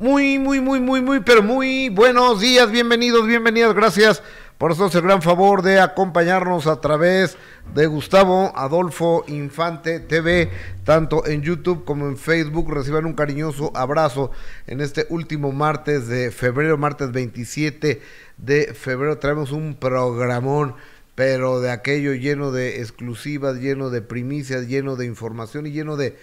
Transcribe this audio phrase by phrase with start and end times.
[0.00, 4.22] Muy, muy, muy, muy, muy, pero muy buenos días, bienvenidos, bienvenidas, gracias
[4.56, 7.36] por hacernos el gran favor de acompañarnos a través
[7.74, 10.48] de Gustavo Adolfo Infante TV,
[10.84, 12.72] tanto en YouTube como en Facebook.
[12.72, 14.30] Reciban un cariñoso abrazo
[14.66, 18.00] en este último martes de febrero, martes 27
[18.38, 19.18] de febrero.
[19.18, 20.76] Traemos un programón,
[21.14, 26.16] pero de aquello lleno de exclusivas, lleno de primicias, lleno de información y lleno de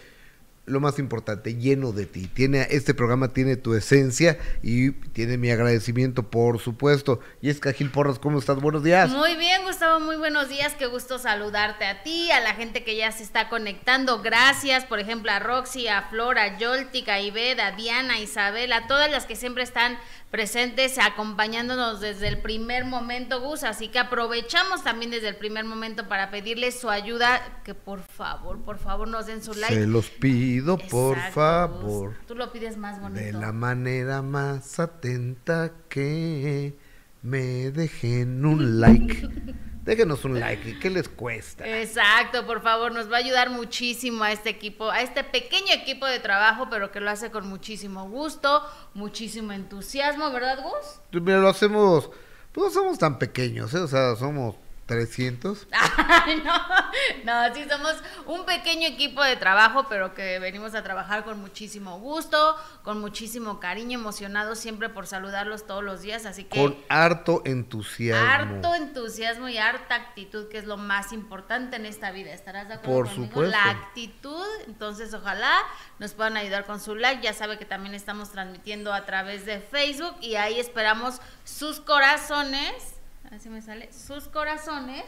[0.68, 2.28] lo más importante, lleno de ti.
[2.28, 7.22] Tiene, este programa tiene tu esencia y tiene mi agradecimiento, por supuesto.
[7.42, 8.58] Y es Gil Porras, ¿cómo estás?
[8.58, 9.10] Buenos días.
[9.10, 10.74] Muy bien, Gustavo, muy buenos días.
[10.78, 14.22] Qué gusto saludarte a ti, a la gente que ya se está conectando.
[14.22, 18.74] Gracias, por ejemplo, a Roxy, a Flora, a Yoltica, a Iveda, a Diana, a Isabel,
[18.74, 19.98] a todas las que siempre están
[20.32, 23.64] presentes, acompañándonos desde el primer momento, Gus.
[23.64, 28.60] Así que aprovechamos también desde el primer momento para pedirles su ayuda, que por favor,
[28.60, 29.74] por favor nos den su like.
[29.74, 32.16] Se los pido, por favor.
[32.28, 33.22] Tú lo pides más bonito.
[33.22, 36.76] De la manera más atenta que
[37.22, 39.30] me dejen un like.
[39.88, 41.66] Déjenos un like, ¿qué les cuesta?
[41.66, 46.06] Exacto, por favor, nos va a ayudar muchísimo a este equipo, a este pequeño equipo
[46.06, 48.64] de trabajo, pero que lo hace con muchísimo gusto,
[48.94, 51.22] muchísimo entusiasmo, ¿verdad, Gus?
[51.24, 52.10] Mira, lo hacemos,
[52.52, 53.80] pues no somos tan pequeños, ¿eh?
[53.80, 54.58] o sea, somos
[54.88, 55.68] 300.
[56.46, 57.94] no, no, sí somos
[58.26, 63.60] un pequeño equipo de trabajo, pero que venimos a trabajar con muchísimo gusto, con muchísimo
[63.60, 66.58] cariño, emocionados siempre por saludarlos todos los días, así que...
[66.58, 68.30] Con harto entusiasmo.
[68.30, 72.76] Harto entusiasmo y harta actitud, que es lo más importante en esta vida, ¿estarás de
[72.76, 73.28] acuerdo Por conmigo?
[73.28, 73.52] supuesto.
[73.52, 75.54] La actitud, entonces ojalá
[76.00, 79.60] nos puedan ayudar con su like, ya sabe que también estamos transmitiendo a través de
[79.60, 82.97] Facebook y ahí esperamos sus corazones
[83.32, 85.04] así me sale, sus corazones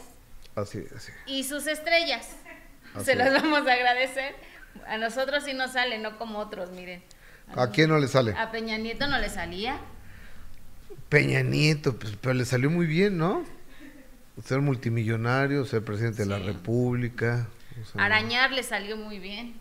[0.56, 1.12] así, así.
[1.26, 2.28] y sus estrellas.
[2.96, 4.36] Así Se las vamos a agradecer.
[4.88, 7.04] A nosotros sí nos sale, no como otros, miren.
[7.56, 8.34] ¿A quién no le sale?
[8.34, 9.80] A Peña Nieto no le salía.
[11.10, 13.44] Peña Nieto, pues, pero le salió muy bien, ¿no?
[14.44, 16.40] Ser multimillonario, ser presidente de la.
[16.40, 17.48] República.
[17.82, 19.56] o sea, Arañar le salió muy bien.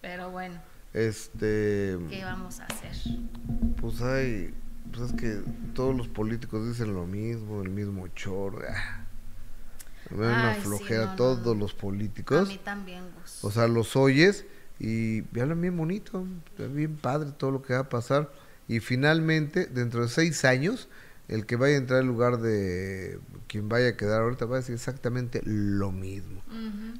[0.00, 0.60] Pero bueno,
[0.94, 2.92] Este, ¿qué vamos a hacer?
[3.80, 4.54] pues hay,
[4.92, 5.40] pues es que
[5.74, 8.60] todos los políticos dicen lo mismo, el mismo chorro.
[8.68, 9.06] ah.
[10.10, 11.54] Me da una sí, flojera no, no, todos no.
[11.54, 12.48] los A políticos.
[12.48, 13.44] mí también, Gus.
[13.44, 14.44] O sea, los oyes
[14.78, 16.26] y hablan bien bonito,
[16.58, 18.32] bien padre todo lo que va a pasar.
[18.66, 20.88] Y finalmente, dentro de seis años,
[21.28, 24.60] el que vaya a entrar en lugar de quien vaya a quedar ahorita va a
[24.60, 26.42] decir exactamente lo mismo.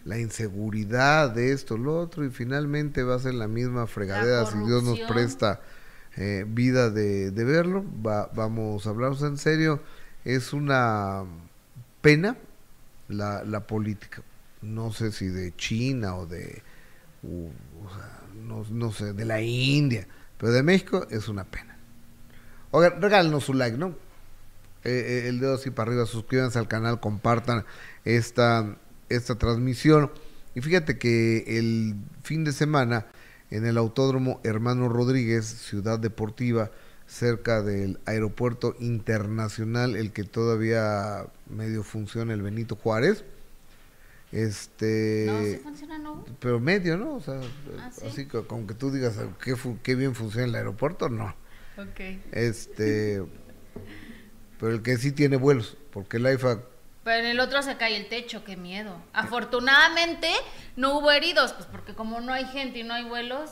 [0.04, 4.58] La inseguridad de esto, lo otro, y finalmente va a ser la misma fregadera si
[4.58, 5.60] Dios nos presta
[6.16, 7.84] eh, vida de, de verlo.
[8.06, 9.80] Va- vamos a hablar en serio,
[10.24, 11.24] es una
[12.00, 12.36] pena
[13.08, 14.22] la, la política.
[14.62, 16.62] No sé si de China o de,
[18.46, 20.06] no, no sé, de la India,
[20.38, 21.76] pero de México es una pena.
[22.70, 23.88] Oigan, regálenos su like, ¿no?
[24.84, 27.64] Eh, eh, el dedo así para arriba, suscríbanse al canal, compartan
[28.04, 28.76] esta,
[29.08, 30.10] esta transmisión.
[30.54, 33.06] Y fíjate que el fin de semana
[33.50, 36.70] en el Autódromo Hermano Rodríguez, Ciudad Deportiva,
[37.06, 43.24] cerca del Aeropuerto Internacional, el que todavía medio funciona el Benito Juárez.
[44.32, 46.24] Este, No, sí funciona, ¿no?
[46.38, 47.16] pero medio, ¿no?
[47.16, 47.40] O sea,
[47.80, 48.06] Ah, ¿sí?
[48.06, 51.34] así que como que tú digas qué, qué bien funciona el aeropuerto, no.
[51.76, 52.00] Ok.
[52.30, 53.24] Este,
[54.60, 56.60] pero el que sí tiene vuelos, porque el AIFA,
[57.04, 58.94] Pero en el otro se cae el techo, qué miedo.
[59.12, 60.28] Afortunadamente
[60.76, 63.50] no hubo heridos, pues porque como no hay gente y no hay vuelos.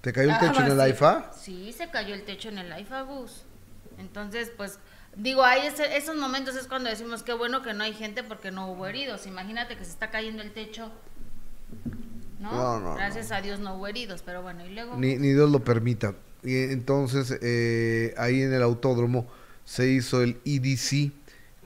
[0.00, 0.80] ¿te cayó el Ah, techo en el.
[0.80, 1.30] AIFA?
[1.32, 3.42] Sí, se cayó el techo en el AIFA bus.
[3.98, 4.80] Entonces, pues,
[5.14, 8.50] digo, hay ese- esos momentos es cuando decimos qué bueno que no hay gente porque
[8.50, 9.26] no hubo heridos.
[9.26, 10.90] Imagínate que se está cayendo el techo.
[12.40, 12.50] ¿No?
[12.52, 14.96] No, no, Gracias a Dios no hubo heridos, pero bueno, y luego.
[14.96, 16.14] Ni, ni Dios lo permita.
[16.42, 19.30] Y entonces, eh, ahí en el autódromo
[19.64, 21.12] se hizo el EDC,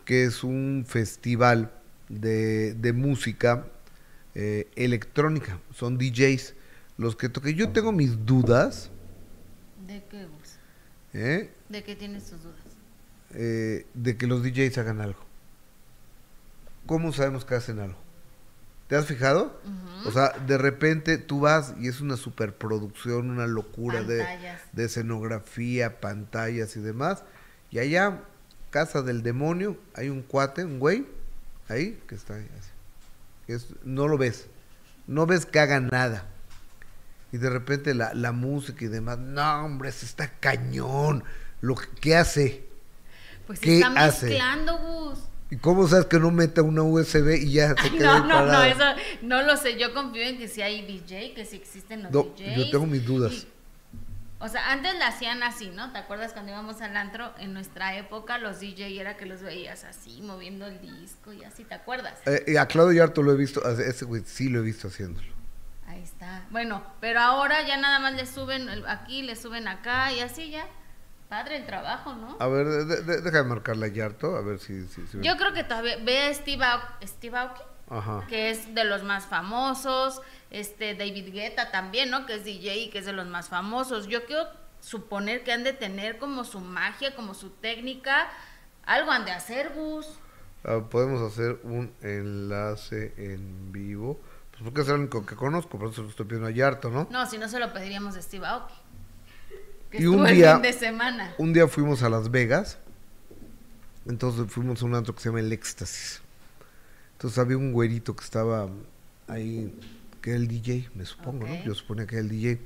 [0.06, 1.72] que es un festival
[2.08, 3.66] de, de música
[4.34, 5.60] eh, electrónica.
[5.74, 6.54] Son DJs
[6.98, 7.56] los que toquen.
[7.56, 8.90] Yo tengo mis dudas,
[9.86, 10.26] ¿De qué?
[11.14, 11.52] ¿eh?
[11.68, 12.56] ¿De qué tienes tus dudas?
[13.34, 15.20] eh, de que los DJs hagan algo.
[16.86, 17.98] ¿Cómo sabemos que hacen algo?
[18.88, 19.60] ¿Te has fijado?
[20.04, 24.24] O sea, de repente tú vas y es una superproducción, una locura de,
[24.72, 27.24] de escenografía, pantallas y demás.
[27.72, 28.22] Y allá,
[28.70, 31.06] casa del demonio, hay un cuate, un güey,
[31.68, 32.70] ahí, que está ahí así.
[33.52, 34.46] Es- no lo ves.
[35.06, 36.26] No ves que haga nada.
[37.32, 41.24] Y de repente la, la música y demás, no, hombre, se está cañón.
[41.60, 42.64] Lo que ¿qué hace.
[43.46, 44.26] Pues ¿Qué se está hace?
[44.26, 45.18] mezclando, Gus.
[45.50, 48.52] ¿Y cómo sabes que no mete una USB y ya se queda No, ahí no,
[48.52, 49.78] no, eso no lo sé.
[49.78, 52.56] Yo confío en que si hay DJ, que si existen los No, DJs.
[52.56, 53.32] yo tengo mis dudas.
[53.32, 53.48] y-
[54.38, 55.92] O sea, antes la hacían así, ¿no?
[55.92, 57.32] ¿Te acuerdas cuando íbamos al antro?
[57.38, 61.64] En nuestra época los DJ era que los veías así, moviendo el disco y así,
[61.64, 62.18] ¿te acuerdas?
[62.26, 65.34] Eh, a Claudio Yarto lo he visto, a ese güey sí lo he visto haciéndolo.
[65.86, 66.44] Ahí está.
[66.50, 70.66] Bueno, pero ahora ya nada más le suben aquí, le suben acá y así ya.
[71.28, 72.36] Padre el trabajo, ¿no?
[72.38, 74.86] A ver, de, de, déjame marcarle a Yarto, a ver si...
[74.86, 75.96] si, Yo creo que todavía...
[75.96, 76.64] Ve a Steve,
[77.02, 78.24] Steve Aoki, Ajá.
[78.28, 82.26] que es de los más famosos este David Guetta también, ¿no?
[82.26, 84.06] Que es DJ y que es de los más famosos.
[84.06, 84.46] Yo quiero
[84.80, 88.28] suponer que han de tener como su magia, como su técnica,
[88.84, 90.06] algo han de hacer, Gus.
[90.64, 94.20] Ah, podemos hacer un enlace en vivo.
[94.50, 97.06] Pues porque es el único que conozco, por eso lo estoy pidiendo a Yarto, ¿no?
[97.10, 98.74] No, si no se lo pediríamos a Steve Aoki.
[99.92, 101.34] y un día, de semana.
[101.38, 102.78] Un día fuimos a Las Vegas.
[104.06, 106.22] Entonces fuimos a un antro que se llama El Éxtasis.
[107.16, 108.68] Entonces había un güerito que estaba
[109.26, 109.74] ahí
[110.20, 111.64] que el DJ, me supongo, ¿no?
[111.64, 112.60] Yo suponía que era el DJ.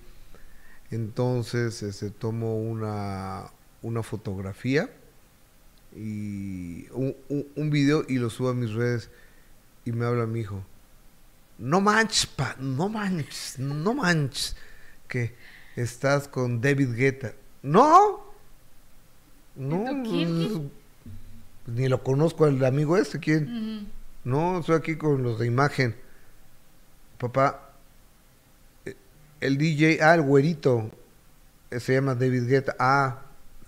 [0.91, 3.45] Entonces, este, tomo una,
[3.81, 4.91] una fotografía
[5.95, 7.15] y un,
[7.55, 9.09] un, video y lo subo a mis redes
[9.85, 10.65] y me habla mi hijo.
[11.59, 14.57] No manches, pa, no manches, no manches,
[15.07, 15.37] que
[15.77, 17.35] estás con David Guetta.
[17.63, 18.25] No,
[19.55, 20.29] no, pues,
[21.67, 24.00] ni lo conozco al amigo este, ¿quién?
[24.25, 25.97] No, estoy aquí con los de imagen
[27.21, 27.61] papá,
[28.85, 28.97] eh,
[29.41, 30.91] el DJ, ah, el güerito,
[31.71, 32.75] eh, se llama David Guetta.
[32.79, 33.19] Ah,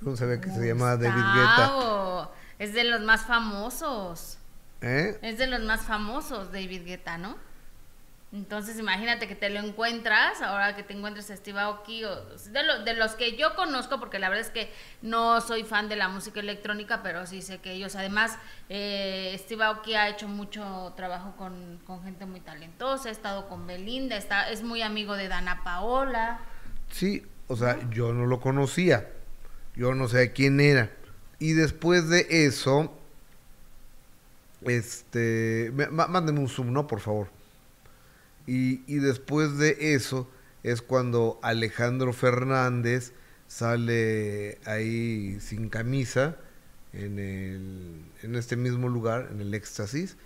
[0.01, 2.31] no sabía que se llamaba David Guetta.
[2.59, 4.39] Es de los más famosos.
[4.81, 5.19] ¿Eh?
[5.23, 7.37] Es de los más famosos, David Guetta, ¿no?
[8.33, 12.95] Entonces imagínate que te lo encuentras, ahora que te encuentres a Steve Aoki, de, de,
[12.95, 16.41] los que yo conozco, porque la verdad es que no soy fan de la música
[16.41, 18.39] electrónica, pero sí sé que ellos, además,
[18.71, 24.17] eh, Steve Aoki ha hecho mucho trabajo con, gente muy talentosa, ha estado con Belinda,
[24.51, 26.41] es muy amigo de Dana Paola.
[26.91, 29.11] Sí, o sea, yo no lo conocía,
[29.77, 30.91] yo no sé quién era.
[31.39, 32.97] Y después de eso,
[34.63, 36.87] este, mándeme un zoom, ¿no?
[36.87, 37.42] Por favor.
[38.47, 40.29] Y, y después de eso
[40.63, 43.13] es cuando Alejandro Fernández
[43.47, 46.37] sale ahí sin camisa
[46.93, 50.17] en, el, en este mismo lugar, en el éxtasis,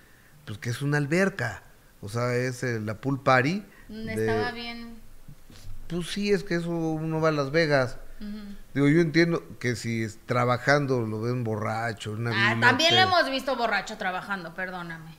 [0.44, 1.62] pues que es una alberca,
[2.00, 3.64] o sea, es eh, la pool party.
[3.88, 4.96] Estaba bien.
[5.88, 7.98] Pues sí, es que eso uno va a Las Vegas.
[8.72, 12.16] Digo, yo entiendo que si es trabajando lo ven borracho.
[12.32, 15.14] ah, también lo hemos visto borracho trabajando, perdóname.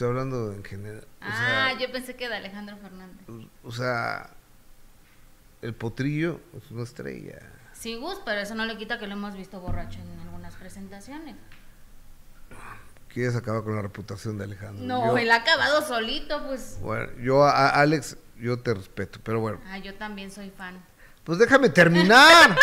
[0.00, 1.06] Estoy hablando en general.
[1.20, 3.26] Ah, yo pensé que de Alejandro Fernández.
[3.62, 4.30] O sea,
[5.60, 7.38] el potrillo es una estrella.
[7.74, 11.36] Sí, Gus, pero eso no le quita que lo hemos visto borracho en algunas presentaciones.
[13.12, 14.82] ¿Quieres acabar con la reputación de Alejandro?
[14.86, 16.78] No, él ha acabado solito, pues.
[16.80, 19.60] Bueno, yo a Alex, yo te respeto, pero bueno.
[19.66, 20.82] Ah, yo también soy fan.
[21.24, 22.56] Pues déjame terminar.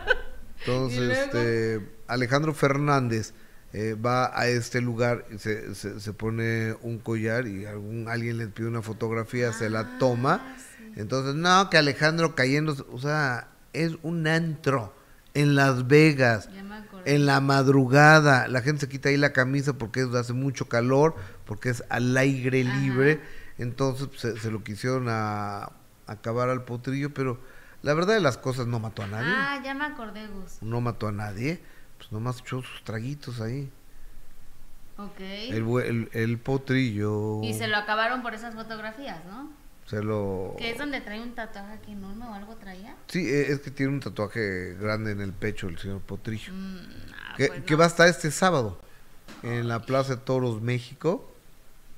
[0.60, 3.34] Entonces, este, Alejandro Fernández
[3.74, 8.66] eh, va a este lugar, se, se, pone un collar y algún, alguien le pide
[8.66, 10.56] una fotografía, se la ah, toma.
[10.96, 14.94] Entonces, no, que Alejandro cayendo, o sea, es un antro
[15.34, 16.48] en Las Vegas,
[17.04, 18.48] en la madrugada.
[18.48, 22.64] La gente se quita ahí la camisa porque hace mucho calor, porque es al aire
[22.64, 23.20] libre.
[23.58, 25.72] Entonces pues, se, lo quisieron a,
[26.06, 27.38] acabar al potrillo, pero
[27.82, 29.30] la verdad de las cosas no mató a nadie.
[29.30, 30.62] Ah, ya me acordé, Gus.
[30.62, 31.60] No mató a nadie
[32.08, 33.70] pues nomás echó sus traguitos ahí.
[34.96, 35.20] Ok.
[35.20, 37.42] El, el, potrillo.
[37.42, 39.50] Y se lo acabaron por esas fotografías, ¿no?
[39.86, 40.54] Se lo...
[40.58, 42.96] ¿Que es donde trae un tatuaje aquí enorme o algo traía?
[43.06, 46.52] Sí, e, es que tiene un tatuaje grande en el pecho el señor Potrillo.
[46.52, 48.78] Mm, que, pues que, va a estar este sábado
[49.42, 51.30] en la Plaza de Toros México.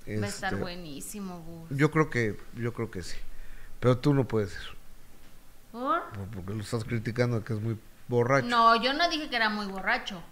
[0.06, 1.78] Va a estar este, buenísimo, Gus.
[1.78, 3.16] Yo creo que, yo creo que sí.
[3.80, 4.78] Pero tú no puedes ir.
[5.72, 6.02] ¿Por?
[6.34, 7.78] Porque lo estás criticando que es muy
[8.10, 8.46] borracho.
[8.46, 10.22] No, yo no dije que era muy borracho.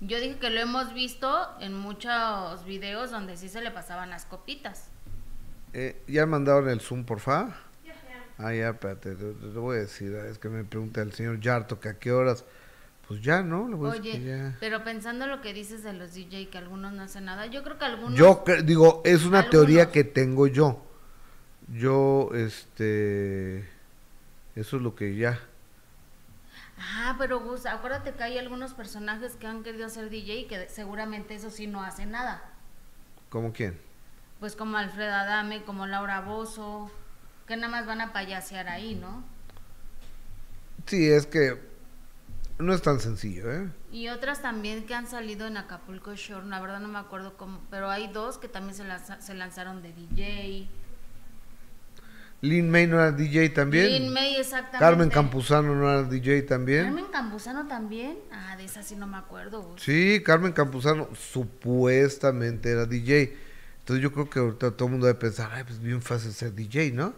[0.00, 4.24] Yo dije que lo hemos visto en muchos videos donde sí se le pasaban las
[4.24, 4.88] copitas.
[5.72, 7.52] Eh, ¿Ya mandaron el Zoom, por favor?
[8.38, 9.24] Ah, ya, espérate, te,
[9.58, 12.44] voy a decir, es que me pregunta el señor Yarto que a qué horas.
[13.08, 13.64] Pues ya, ¿no?
[13.88, 17.64] Oye, pero pensando lo que dices de los DJ, que algunos no hacen nada, yo
[17.64, 18.16] creo que algunos...
[18.16, 20.84] Yo digo, es una teoría que tengo yo.
[21.72, 23.68] Yo, este...
[24.54, 25.40] Eso es lo que ya...
[26.80, 30.68] Ah, pero Gus, acuérdate que hay algunos personajes que han querido ser DJ y que
[30.68, 32.42] seguramente eso sí no hace nada.
[33.28, 33.80] ¿Cómo quién?
[34.40, 36.90] Pues como Alfred Adame, como Laura Bozo,
[37.46, 39.24] que nada más van a payasear ahí, ¿no?
[40.86, 41.60] Sí, es que
[42.58, 43.68] no es tan sencillo, ¿eh?
[43.90, 47.60] Y otras también que han salido en Acapulco Shore, la verdad no me acuerdo cómo,
[47.70, 48.84] pero hay dos que también se,
[49.20, 50.68] se lanzaron de DJ.
[52.40, 53.86] Lin May no era DJ también.
[53.86, 54.78] Lin May, exactamente.
[54.78, 56.84] Carmen Campuzano no era DJ también.
[56.84, 58.16] Carmen Campuzano también.
[58.30, 59.74] Ah, de esa sí no me acuerdo.
[59.76, 63.36] Sí, Carmen Campuzano supuestamente era DJ.
[63.80, 66.54] Entonces yo creo que ahorita todo el mundo debe pensar, ay, pues bien fácil ser
[66.54, 67.12] DJ, ¿no?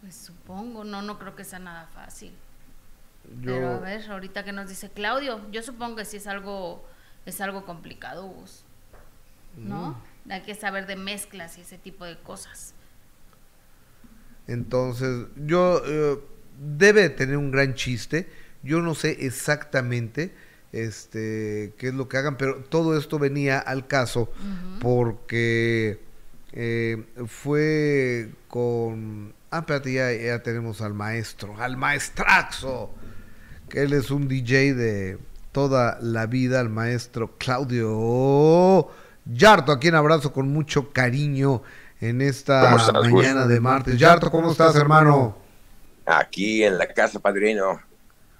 [0.00, 2.32] Pues supongo, no, no creo que sea nada fácil.
[3.44, 6.86] Pero a ver, ahorita que nos dice Claudio, yo supongo que sí es algo,
[7.26, 8.34] es algo complicado,
[9.56, 10.00] ¿no?
[10.24, 10.32] Mm.
[10.32, 12.74] Hay que saber de mezclas y ese tipo de cosas.
[14.50, 16.18] Entonces, yo eh,
[16.58, 18.28] debe tener un gran chiste.
[18.64, 20.32] Yo no sé exactamente
[20.72, 24.30] este qué es lo que hagan, pero todo esto venía al caso
[24.80, 26.00] porque
[26.52, 32.92] eh, fue con ah, espérate, ya, ya tenemos al maestro, al maestrazo,
[33.68, 35.18] que él es un DJ de
[35.52, 38.88] toda la vida, el maestro Claudio
[39.26, 41.62] Yarto, a quien abrazo con mucho cariño
[42.00, 43.98] en esta mañana de martes.
[43.98, 45.36] Yarto, ¿cómo estás, hermano?
[46.06, 47.80] Aquí en la casa, padrino,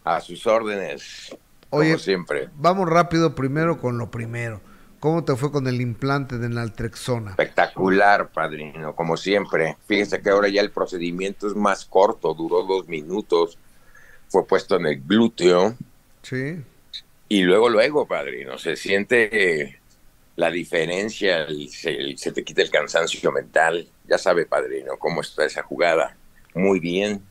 [0.03, 1.37] a sus órdenes,
[1.69, 2.49] Oye, como siempre.
[2.57, 4.61] Vamos rápido primero con lo primero.
[4.99, 7.31] ¿Cómo te fue con el implante de naltrexona?
[7.31, 9.77] Espectacular, padrino, como siempre.
[9.87, 13.57] Fíjese que ahora ya el procedimiento es más corto, duró dos minutos.
[14.29, 15.75] Fue puesto en el glúteo.
[16.23, 16.63] Sí.
[17.29, 19.80] Y luego, luego, padrino, se siente
[20.41, 23.87] la diferencia, se, te quita el cansancio mental.
[24.09, 26.17] Ya sabe, padrino, cómo está esa jugada.
[26.55, 27.23] Muy bien.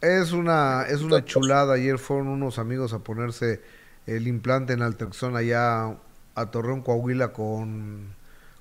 [0.00, 1.74] Es una, es una chulada.
[1.74, 3.60] Ayer fueron unos amigos a ponerse
[4.06, 5.96] el implante en Altrexón allá
[6.36, 8.14] a Torreón, Coahuila con,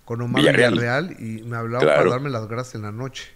[0.03, 1.15] con Omar Villarreal.
[1.19, 3.29] y me hablaban para darme las gracias en la noche.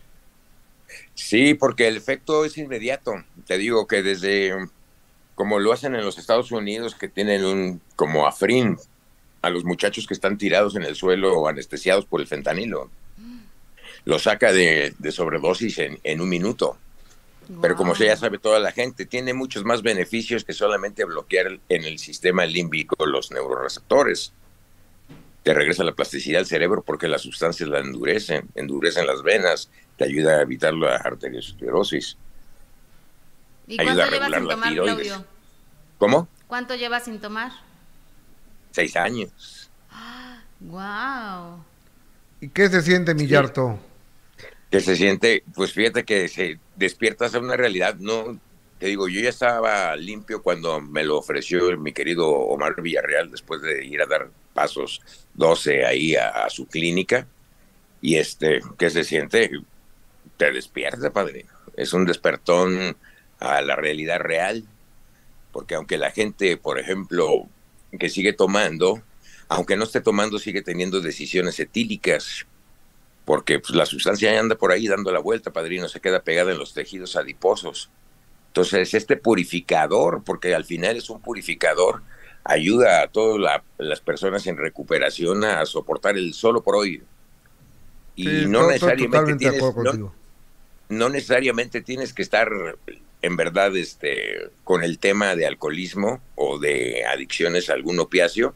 [1.13, 3.13] Sí, porque el efecto es inmediato.
[3.45, 4.55] Te digo que desde
[5.35, 8.77] como lo hacen en los Estados Unidos, que tienen un como afrin
[9.41, 12.89] a los muchachos que están tirados en el suelo o anestesiados por el fentanilo.
[14.05, 16.77] Lo saca de, sobredosis en, un minuto.
[17.61, 21.83] Pero como ya sabe toda la gente, tiene muchos más beneficios que solamente bloquear en
[21.83, 24.31] el sistema límbico los neuroreceptores.
[25.43, 30.05] Te regresa la plasticidad al cerebro porque las sustancias la endurecen, endurecen las venas, te
[30.05, 32.15] ayuda a evitar la arteriosclerosis.
[33.67, 35.25] ¿Y cuánto llevas sin tomar, Claudio?
[35.97, 36.27] ¿Cómo?
[36.47, 37.51] ¿Cuánto llevas sin tomar?
[38.71, 39.69] Seis años.
[40.59, 41.63] ¡Wow!
[42.39, 43.79] ¿Y qué se siente, Millarto?
[44.69, 48.39] Que se siente, pues fíjate que se despierta a una realidad, no,
[48.81, 53.61] te digo, yo ya estaba limpio cuando me lo ofreció mi querido Omar Villarreal después
[53.61, 55.01] de ir a dar pasos
[55.35, 57.27] 12 ahí a, a su clínica.
[58.01, 59.51] Y este, ¿qué se siente?
[60.37, 61.45] Te despierta, padre.
[61.75, 62.97] Es un despertón
[63.39, 64.65] a la realidad real.
[65.51, 67.47] Porque aunque la gente, por ejemplo,
[67.99, 69.01] que sigue tomando,
[69.49, 72.45] aunque no esté tomando, sigue teniendo decisiones etílicas,
[73.25, 76.57] porque pues, la sustancia anda por ahí dando la vuelta, padrino, se queda pegada en
[76.57, 77.89] los tejidos adiposos.
[78.47, 82.01] Entonces, este purificador, porque al final es un purificador,
[82.43, 87.03] ayuda a todas las personas en recuperación a soportar el solo por hoy.
[88.15, 89.63] Y no, necesariamente tienes,
[90.89, 92.49] no necesariamente tienes que estar
[93.21, 98.55] en verdad este con el tema de alcoholismo o de adicciones a algún opiáceo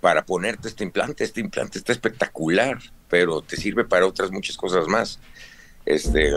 [0.00, 1.24] para ponerte este implante.
[1.24, 2.78] Este implante está espectacular,
[3.08, 5.18] pero te sirve para otras muchas cosas más.
[5.86, 6.30] Este,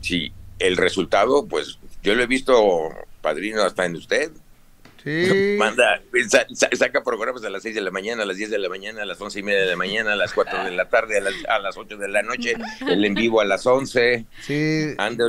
[0.00, 2.88] si el resultado, pues yo lo he visto,
[3.20, 4.30] padrino, hasta en usted.
[5.02, 5.56] Sí.
[5.58, 6.00] Manda,
[6.72, 9.04] saca programas a las 6 de la mañana, a las 10 de la mañana, a
[9.04, 11.34] las once y media de la mañana, a las 4 de la tarde, a las,
[11.46, 12.54] a las 8 de la noche,
[12.88, 14.24] el en vivo a las 11.
[14.40, 14.94] Sí.
[14.96, 15.26] Anda,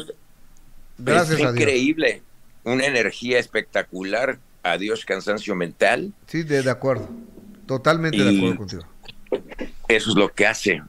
[0.97, 2.21] Gracias es increíble,
[2.63, 4.39] una energía espectacular.
[4.63, 6.13] Adiós, cansancio mental.
[6.25, 7.07] Sí, de, acuerdo.
[7.67, 8.83] Totalmente de acuerdo contigo.
[9.87, 10.81] Eso es lo que hace.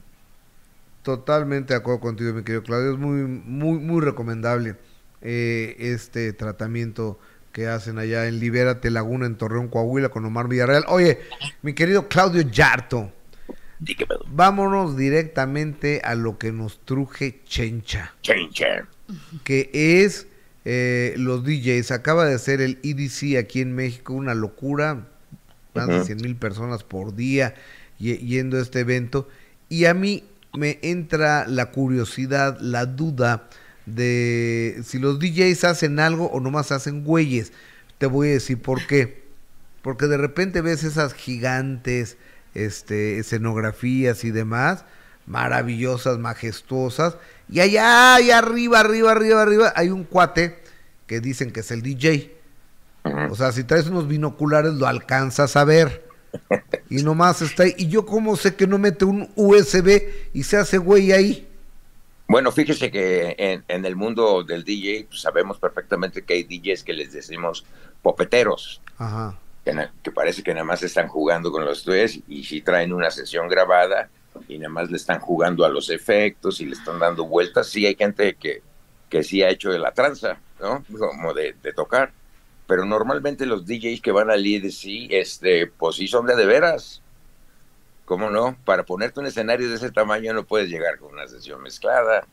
[1.03, 2.93] Totalmente de acuerdo contigo, mi querido Claudio.
[2.93, 4.75] Es muy, muy, muy recomendable
[5.21, 7.19] eh, este tratamiento
[7.51, 10.85] que hacen allá en Libérate Laguna, en Torreón, Coahuila, con Omar Villarreal.
[10.87, 11.19] Oye,
[11.61, 13.11] mi querido Claudio Yarto,
[14.27, 18.15] vámonos directamente a lo que nos truje Chencha.
[18.21, 18.87] Chencha
[19.43, 20.27] que es
[20.65, 21.91] eh, los DJs.
[21.91, 25.07] Acaba de hacer el EDC aquí en México, una locura,
[25.73, 27.53] más de 100 mil personas por día
[27.99, 29.27] yendo a este evento.
[29.69, 30.23] Y a mí
[30.57, 33.49] me entra la curiosidad, la duda
[33.85, 37.53] de si los DJs hacen algo o nomás hacen güeyes.
[37.97, 39.23] Te voy a decir por qué.
[39.81, 42.17] Porque de repente ves esas gigantes
[42.53, 44.83] este, escenografías y demás,
[45.25, 47.17] maravillosas, majestuosas,
[47.49, 50.59] y allá, allá arriba, arriba, arriba, arriba, hay un cuate
[51.05, 52.35] que dicen que es el DJ.
[53.29, 56.05] O sea, si traes unos binoculares lo alcanzas a ver.
[56.89, 57.73] Y nomás está ahí.
[57.77, 61.45] Y yo como sé que no mete un USB y se hace güey ahí.
[62.29, 66.83] Bueno, fíjese que en, en el mundo del DJ pues, sabemos perfectamente que hay DJs
[66.83, 67.65] que les decimos
[68.01, 68.81] popeteros.
[68.97, 69.37] Ajá.
[70.01, 73.49] Que parece que nada más están jugando con los tres y si traen una sesión
[73.49, 74.09] grabada
[74.47, 77.67] y nada más le están jugando a los efectos y le están dando vueltas.
[77.67, 78.61] Sí hay gente que,
[79.09, 80.83] que sí ha hecho de la tranza, ¿no?
[80.97, 82.13] Como de, de tocar.
[82.67, 87.01] Pero normalmente los DJs que van al EDC, este, pues sí son de de veras.
[88.05, 88.57] ¿Cómo no?
[88.65, 92.25] Para ponerte un escenario de ese tamaño no puedes llegar con una sesión mezclada.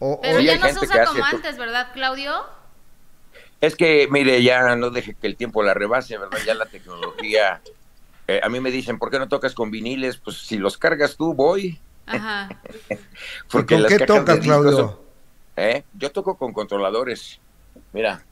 [0.00, 2.32] O- Pero Sí, ya no se usa como antes, ¿verdad, Claudio?
[3.60, 6.38] Es que, mire, ya no deje que el tiempo la rebase, ¿verdad?
[6.46, 7.60] Ya la tecnología...
[8.28, 10.18] eh, a mí me dicen, ¿por qué no tocas con viniles?
[10.18, 11.80] Pues si los cargas tú, voy.
[12.06, 12.48] Ajá.
[12.90, 14.72] ¿Y con las qué tocas, Claudio?
[14.76, 14.96] son-
[15.56, 15.82] ¿eh?
[15.94, 17.40] Yo toco con controladores.
[17.92, 18.22] Mira,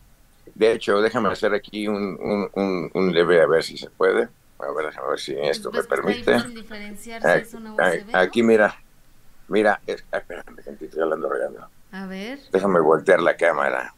[0.54, 4.28] de hecho, déjame hacer aquí un, un, un, un leve, a ver si se puede.
[4.58, 6.36] A ver, déjame ver si esto me Pues permite.
[8.14, 8.80] Aquí, mira.
[9.48, 11.68] Mira, es, espérame, gente, estoy hablando regando.
[11.92, 12.38] A ver.
[12.52, 13.94] Déjame voltear la cámara.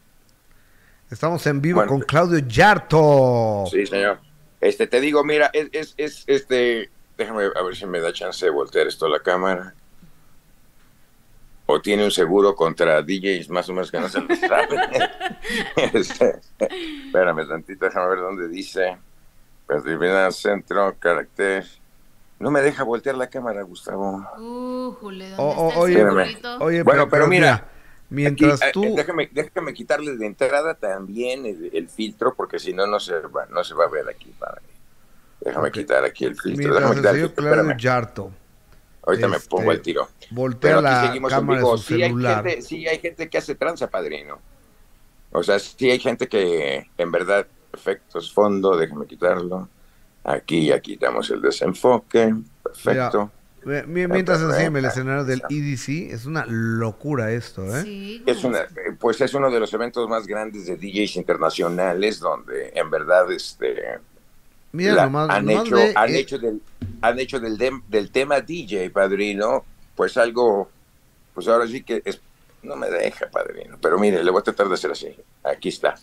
[1.11, 1.91] Estamos en vivo Bueno.
[1.91, 3.65] con Claudio Yarto.
[3.71, 4.21] Sí, señor.
[4.61, 8.45] Este, te digo, mira, es, es, es, este, déjame a ver si me da chance
[8.45, 9.75] de voltear esto a la cámara.
[11.67, 14.81] O tiene un seguro contra DJs más o menos que no se lo saben.
[15.93, 16.41] Este,
[17.07, 18.97] espérame tantito, déjame ver dónde dice.
[19.67, 21.67] Perdividad, centro, carácter.
[22.39, 24.25] No me deja voltear la cámara, Gustavo.
[24.39, 26.59] Uh, Jule, ¿dónde O- o- está el oye, segurito?
[26.61, 27.69] Oye, Bueno, pero mira,
[28.11, 28.95] mientras Aquí, eh, tú...
[28.95, 33.47] déjame, déjame quitarle de entrada también el, el filtro, porque si no, no se va,
[33.47, 34.33] no se va a ver aquí.
[34.39, 34.63] Padre.
[35.41, 35.73] Déjame Ok.
[35.73, 36.53] quitar aquí el filtro.
[36.57, 37.77] Mientras Déjame el quitar el.
[37.79, 38.33] Yarto
[39.03, 40.09] Ahorita me este, pongo el tiro.
[40.31, 41.73] voltea Pero aquí la seguimos en cámara vivo.
[41.73, 42.45] de su Sí hay, celular.
[42.45, 44.43] gente, sí hay gente que hace tranza, padrino.
[45.33, 49.69] O sea, sí hay gente que en verdad, efectos, fondo, déjame quitarlo.
[50.25, 52.35] Aquí ya quitamos el desenfoque.
[52.63, 53.33] Perfecto.
[53.87, 57.83] Mientras encima el escenario del EDC, es una locura esto, ¿eh?
[57.83, 62.19] Sí, Es una, eh, pues es uno de los eventos más grandes de DJs internacionales
[62.21, 63.99] donde en verdad este
[64.73, 66.61] Mira, la- nomás, han, nomás hecho, han eh, hecho del
[67.01, 70.71] han hecho del, dem- del tema DJ padrino pues algo
[71.35, 72.21] pues ahora sí que es,
[72.63, 75.95] no me deja padrino pero mire le voy a tratar de hacer así aquí está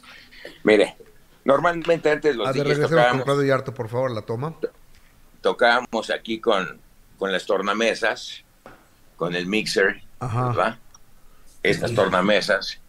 [0.63, 0.95] mire
[1.43, 4.56] normalmente antes los a ver, DJs con tocábamos, Claudio Yarto, por favor, la toma.
[5.41, 6.80] tocábamos aquí con
[7.17, 8.43] con las tornamesas
[9.15, 10.47] con el mixer Ajá.
[10.49, 10.78] ¿verdad?
[11.63, 12.80] Estas tornamesas,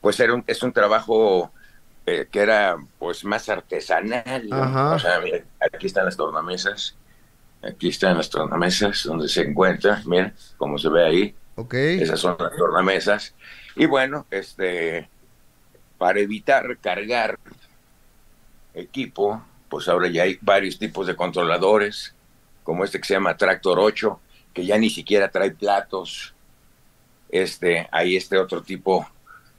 [0.00, 1.52] pues era un, es un trabajo
[2.06, 4.48] eh, que era pues más artesanal.
[4.52, 6.96] O sea, mira, aquí están las tornamesas,
[7.62, 11.74] aquí están las tornamesas donde se encuentra, mira, como se ve ahí, Ok.
[11.74, 13.34] esas son las tornamesas.
[13.76, 15.08] Y bueno, este,
[15.98, 17.38] para evitar cargar
[18.74, 22.14] equipo, pues ahora ya hay varios tipos de controladores,
[22.66, 24.20] como este que se llama Tractor 8,
[24.52, 26.34] que ya ni siquiera trae platos.
[27.28, 29.08] Este, hay este otro tipo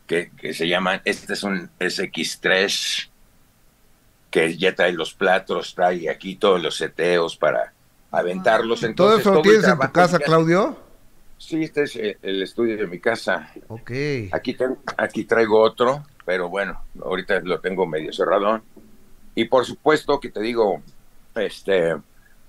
[0.05, 3.09] que, que se llama, este es un SX3,
[4.29, 7.71] que ya trae los platos, trae aquí todos los seteos para
[8.11, 8.81] aventarlos.
[8.81, 10.77] ¿Todo Entonces, eso lo tienes en tu casa, Claudio?
[11.37, 13.51] Sí, este es eh, el estudio de mi casa.
[13.69, 13.91] Ok.
[14.33, 18.61] Aquí, ten- aquí traigo otro, pero bueno, ahorita lo tengo medio cerrado.
[19.33, 20.81] Y por supuesto que te digo,
[21.35, 21.95] este,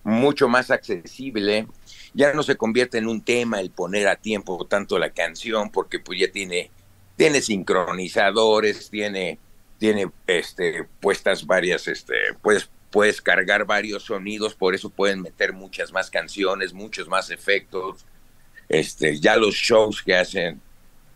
[0.08, 1.66] mucho más accesible.
[2.14, 5.98] Ya no se convierte en un tema el poner a tiempo tanto la canción, porque
[6.00, 6.70] pues ya tiene,
[7.16, 9.38] tiene sincronizadores, tiene,
[9.78, 15.92] tiene este, puestas varias, este, puedes, puedes cargar varios sonidos, por eso pueden meter muchas
[15.92, 18.04] más canciones, muchos más efectos.
[18.68, 20.60] Este, ya los shows que hacen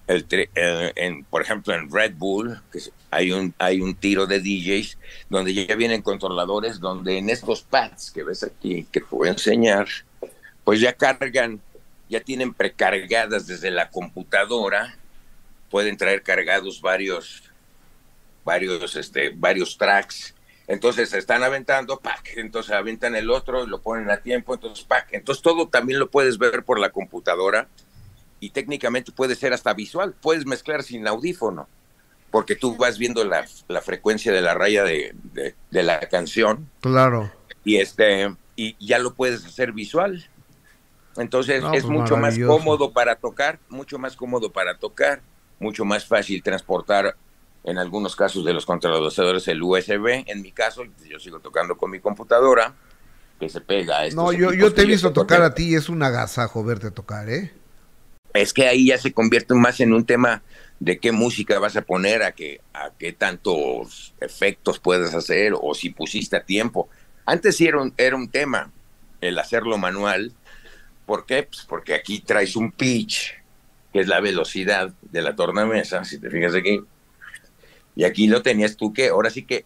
[0.06, 4.40] el eh, por ejemplo, en Red Bull, que es- hay un, hay un tiro de
[4.40, 4.96] DJs
[5.28, 9.32] donde ya vienen controladores, donde en estos pads que ves aquí, que te voy a
[9.32, 9.86] enseñar,
[10.64, 11.60] pues ya cargan,
[12.08, 14.96] ya tienen precargadas desde la computadora,
[15.70, 17.42] pueden traer cargados varios,
[18.46, 20.34] varios, este, varios tracks.
[20.66, 25.08] Entonces se están aventando, pack, entonces aventan el otro, lo ponen a tiempo, entonces pack.
[25.12, 27.68] Entonces todo también lo puedes ver por la computadora
[28.40, 30.14] y técnicamente puede ser hasta visual.
[30.22, 31.68] Puedes mezclar sin audífono,
[32.32, 36.68] porque tú vas viendo la, la frecuencia de la raya de, de- de la canción
[36.80, 37.30] Claro.
[37.64, 40.28] y este y ya lo puedes hacer visual.
[41.16, 45.22] Entonces No, es pues mucho más cómodo para tocar, mucho más cómodo para tocar,
[45.60, 47.16] mucho más fácil transportar
[47.64, 50.24] en algunos casos de los controladores el USB.
[50.26, 52.74] En mi caso, yo sigo tocando con mi computadora
[53.38, 56.02] que se pega a No, yo, yo te he visto tocar a ti es un
[56.02, 57.52] agasajo verte tocar, ¿eh?
[58.34, 60.42] es que ahí ya se convierte más en un tema
[60.82, 65.74] de qué música vas a poner, a qué, a qué tantos efectos puedes hacer o
[65.74, 66.88] si pusiste a tiempo.
[67.24, 68.72] Antes sí era un, era un tema
[69.20, 70.32] el hacerlo manual,
[71.06, 71.42] ¿Por qué?
[71.42, 73.34] Pues porque aquí traes un pitch,
[73.92, 76.80] que es la velocidad de la tornamesa, si te fijas aquí.
[77.96, 79.64] Y aquí lo tenías tú que, ahora sí que,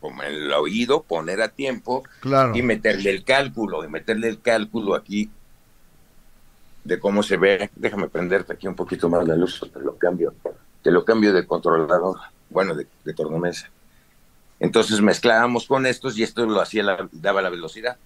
[0.00, 2.54] como el oído, poner a tiempo Claro.
[2.54, 5.30] y meterle el cálculo, y meterle el cálculo aquí
[6.84, 7.70] de cómo se ve.
[7.76, 10.34] Déjame prenderte aquí un poquito más la luz, te lo cambio.
[10.82, 12.18] Te lo cambio de controlador,
[12.50, 13.70] bueno, de, de tornamesa.
[14.58, 17.96] Entonces mezclábamos con estos y esto lo hacía, la- daba la velocidad.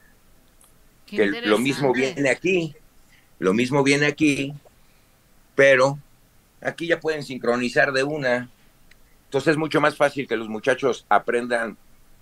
[1.07, 2.75] Qué Que lo mismo viene aquí,
[3.39, 4.53] lo mismo viene aquí,
[5.55, 5.99] pero
[6.61, 8.51] aquí ya pueden sincronizar de una.
[9.25, 11.77] Entonces es mucho más fácil que los muchachos aprendan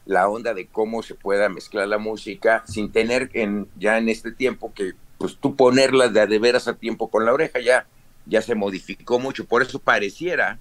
[0.06, 4.32] la onda de cómo se pueda mezclar la música sin tener en, ya en este
[4.32, 4.92] tiempo que
[5.24, 7.88] pues tú ponerlas de a de veras a tiempo con la oreja ya
[8.26, 10.60] ya se modificó mucho por eso pareciera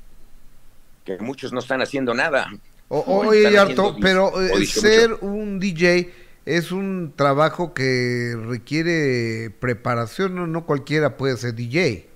[1.03, 2.57] que muchos no están haciendo nada
[2.89, 6.13] O- oye, dis- pero eh, ser un DJ
[6.45, 12.09] es un trabajo que requiere preparación, no, no cualquiera puede ser DJ.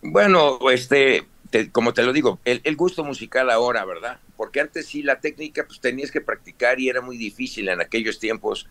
[0.00, 4.20] Bueno, este, te- como te lo digo, el, el gusto musical ahora, ¿verdad?
[4.36, 8.18] Porque antes sí la técnica, pues tenías que practicar y era muy difícil en aquellos
[8.20, 8.68] tiempos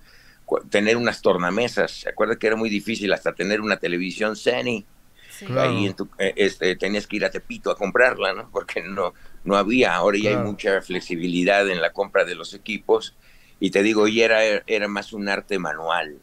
[0.69, 1.91] tener unas tornamesas.
[1.91, 4.85] ¿Se acuerda que era muy difícil hasta tener una televisión Sony?
[5.29, 5.45] Sí.
[5.45, 5.69] Claro.
[5.69, 8.49] Ahí en tu- eh, este, tenías que ir a Tepito a comprarla, ¿no?
[8.51, 9.95] Porque no, no había.
[9.95, 10.39] Ahora ya Claro.
[10.45, 13.15] hay mucha flexibilidad en la compra de los equipos.
[13.59, 16.17] Y te digo, y era, era más un arte manual,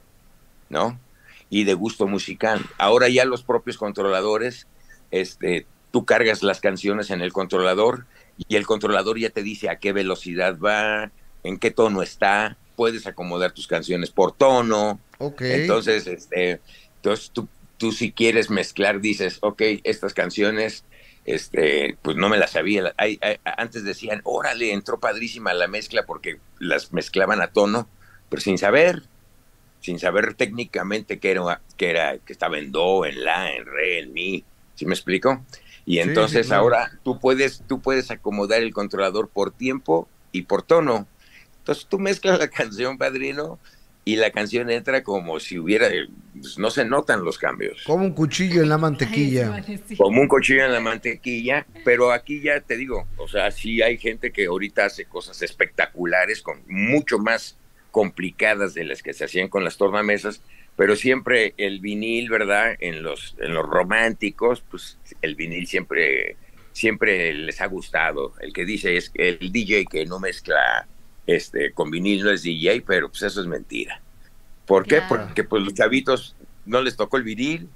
[0.69, 0.99] ¿no?
[1.51, 2.61] Y de gusto musical.
[2.79, 4.67] Ahora ya los propios controladores,
[5.11, 8.07] este, tú cargas las canciones en el controlador
[8.37, 11.13] y el controlador ya te dice a qué velocidad va,
[11.45, 15.05] en qué tono está, puedes acomodar tus canciones por tono.
[15.19, 15.43] Ok.
[15.49, 16.63] Entonces, este,
[16.97, 20.87] entonces tú, tú si quieres mezclar, dices, ok, estas canciones,
[21.25, 22.95] este, pues no me las sabía.
[22.97, 27.93] Hay- hay- antes decían, órale, entró padrísima la mezcla porque las mezclaban a tono,
[28.29, 29.03] pero sin saber,
[29.81, 34.01] sin saber técnicamente que era, que era, que estaba en do, en la, en re,
[34.01, 35.47] en mi, ¿sí me explico?
[35.85, 36.63] Y Sí, entonces sí, claro.
[36.63, 41.11] ahora tú puedes, tú puedes acomodar el controlador por tiempo y por tono.
[41.65, 43.59] Entonces tú mezclas la canción, padrino,
[44.05, 45.89] y la canción entra como si hubiera,
[46.39, 49.65] pues, no se notan los cambios, Como un cuchillo en la mantequilla.
[49.97, 53.97] como un cuchillo en la mantequilla, pero aquí ya te digo, o sea, sí hay
[53.97, 57.57] gente que ahorita hace cosas espectaculares, con mucho más
[57.91, 60.43] complicadas de las que se hacían con las tornamesas,
[60.77, 62.77] pero siempre el vinil, ¿verdad?
[62.81, 66.37] En los, en los románticos, pues el vinil siempre,
[66.73, 68.35] siempre les ha gustado.
[68.41, 70.87] El que dice es que el DJ que no mezcla
[71.27, 74.01] este con vinil no es DJ, pero pues eso es mentira.
[74.67, 74.99] ¿Por qué?
[74.99, 75.09] Claro.
[75.09, 77.69] Porque pues los chavitos no les tocó el vinil.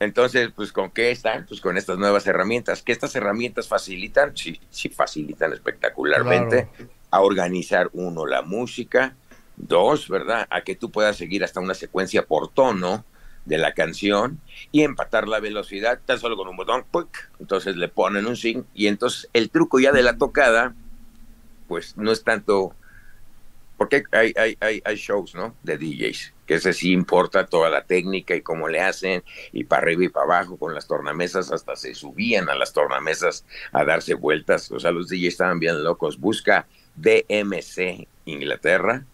[0.00, 1.46] Entonces, pues con qué están?
[1.46, 2.82] Pues con estas nuevas herramientas.
[2.82, 6.68] Que estas herramientas facilitan, sí, sí facilitan espectacularmente
[7.10, 9.14] a organizar uno la música,
[9.56, 10.46] dos, ¿verdad?
[10.50, 13.04] A que tú puedas seguir hasta una secuencia por tono
[13.44, 14.40] de la canción
[14.72, 17.08] y empatar la velocidad tan solo con un botón, ¡puc!
[17.38, 20.74] entonces le ponen un sync y entonces el truco ya de la tocada,
[21.68, 22.74] pues no es tanto,
[23.76, 25.54] porque hay, hay, hay, hay shows, ¿no?
[25.62, 29.82] De DJs, que ese sí importa toda la técnica y cómo le hacen, y para
[29.82, 34.14] arriba y para abajo con las tornamesas, hasta se subían a las tornamesas a darse
[34.14, 39.04] vueltas, o sea, los DJs estaban bien locos, busca DMC Inglaterra,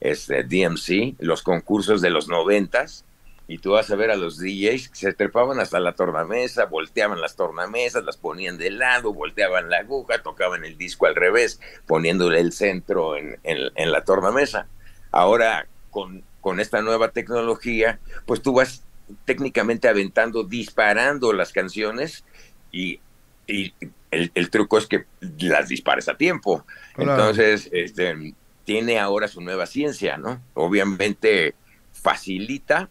[0.00, 3.04] este, DMC, los concursos de los noventas,
[3.50, 7.20] y tú vas a ver a los DJs que se trepaban hasta la tornamesa, volteaban
[7.20, 12.40] las tornamesas, las ponían de lado, volteaban la aguja, tocaban el disco al revés, poniéndole
[12.40, 14.68] el centro en, en- en la tornamesa.
[15.10, 18.84] Ahora, con, con esta nueva tecnología, pues tú vas
[19.24, 22.24] técnicamente aventando, disparando las canciones
[22.70, 23.00] y,
[23.46, 23.74] y
[24.10, 25.06] el, el truco es que
[25.38, 26.64] las dispares a tiempo.
[26.96, 28.34] Entonces, este,
[28.64, 30.40] tiene ahora su nueva ciencia, ¿no?
[30.54, 31.56] Obviamente
[31.92, 32.90] facilita,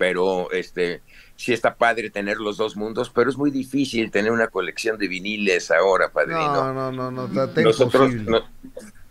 [0.00, 1.02] pero este
[1.36, 5.08] sí está padre tener los dos mundos, pero es muy difícil tener una colección de
[5.08, 6.72] viniles ahora, padrino.
[6.72, 8.48] No, no, no, no, está, Nosotros, no-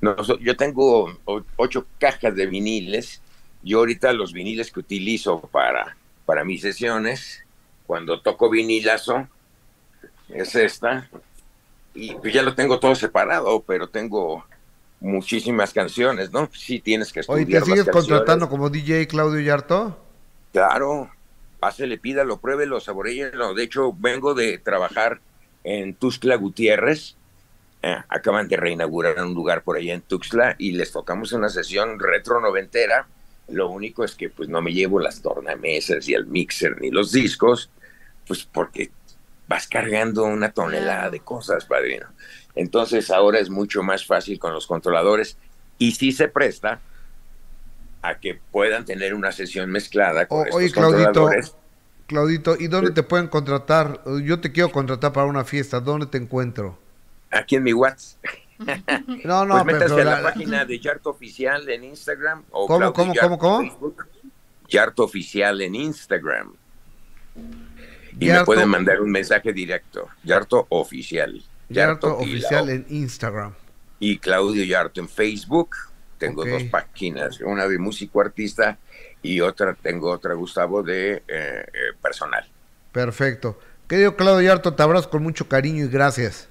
[0.01, 1.15] noso- yo tengo
[1.57, 3.21] ocho cajas de viniles.
[3.61, 7.43] Yo ahorita los viniles que utilizo para, para mis sesiones,
[7.85, 9.27] cuando toco vinilazo,
[10.29, 11.07] es esta.
[11.93, 14.43] Y pues ya lo tengo todo separado, pero tengo
[15.01, 16.49] muchísimas canciones, ¿no?
[16.51, 20.08] Sí tienes que estudiar Oye, ¿te sigues contratando como DJ Claudio Yarto?
[20.51, 21.11] Claro,
[21.59, 23.53] pásele, pídalo, pruébelo, saboreelo.
[23.53, 25.19] De hecho, vengo de trabajar
[25.63, 27.15] en Tuxtla Gutiérrez.
[27.81, 31.99] Eh, acaban de reinaugurar un lugar por allá en Tuxtla y les tocamos una sesión
[31.99, 33.07] retro noventera.
[33.47, 37.11] Lo único es que pues no me llevo las tornamesas y el mixer ni los
[37.11, 37.69] discos,
[38.27, 38.91] pues porque
[39.47, 42.07] vas cargando una tonelada de cosas, padrino.
[42.55, 45.37] Entonces ahora es mucho más fácil con los controladores
[45.77, 46.81] y sí se presta
[48.01, 51.55] a que puedan tener una sesión mezclada con O- oye, estos Claudito, controladores.
[52.07, 54.01] Claudito, ¿y dónde te pueden contratar?
[54.23, 56.77] Yo te quiero contratar para una fiesta, ¿dónde te encuentro?
[57.31, 58.19] Aquí en mi WhatsApp.
[59.23, 62.43] No, no, pues métase pero a la, la- página de Yarto Oficial en Instagram.
[62.51, 63.61] O ¿Cómo, cómo, Yarto cómo, cómo?
[63.69, 64.05] Facebook.
[64.67, 66.53] Yarto Oficial en Instagram.
[68.19, 70.09] Y me pueden mandar un mensaje directo.
[70.23, 71.41] Yarto Oficial.
[71.69, 73.53] Yarto oficial en Instagram.
[73.99, 75.69] y Claudio Yarto en Facebook.
[76.19, 78.77] Tengo dos páginas, una de músico artista
[79.23, 81.65] y otra, tengo otra, Gustavo, de eh, eh,
[82.01, 82.47] personal.
[82.91, 83.59] Perfecto.
[83.87, 86.47] Querido Claudio Yarto, te abrazo con mucho cariño y gracias.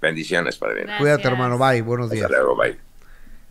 [0.00, 0.80] Bendiciones, padre.
[0.82, 0.98] Gracias.
[1.00, 1.56] Cuídate, hermano.
[1.58, 1.82] Bye.
[1.82, 2.30] Buenos Hasta días.
[2.30, 2.76] luego, bye.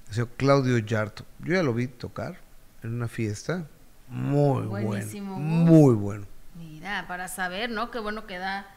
[0.10, 1.24] Señor Claudio Yarto.
[1.40, 2.38] Yo ya lo vi tocar
[2.84, 3.66] en una fiesta.
[4.10, 5.48] Muy Buenísimo, bueno.
[5.62, 5.70] Gus.
[5.70, 6.26] Muy bueno.
[6.56, 7.90] Mira, para saber, ¿no?
[7.90, 8.68] Qué bueno que da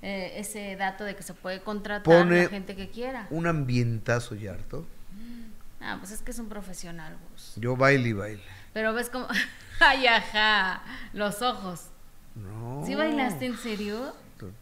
[0.00, 3.26] eh, ese dato de que se puede contratar Pone- a la gente que quiera.
[3.30, 4.86] Un ambientazo Yarto.
[5.80, 7.54] Ah, pues es que es un profesional, Gus.
[7.56, 8.42] Yo baile y baile.
[8.72, 9.28] Pero ves como...
[9.80, 11.86] Ay, ajá, los ojos.
[12.34, 12.82] No.
[12.84, 14.14] ¿Sí bailaste en serio?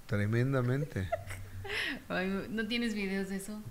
[0.07, 1.09] Tremendamente.
[2.09, 3.63] Ay, ¿No tienes videos de eso?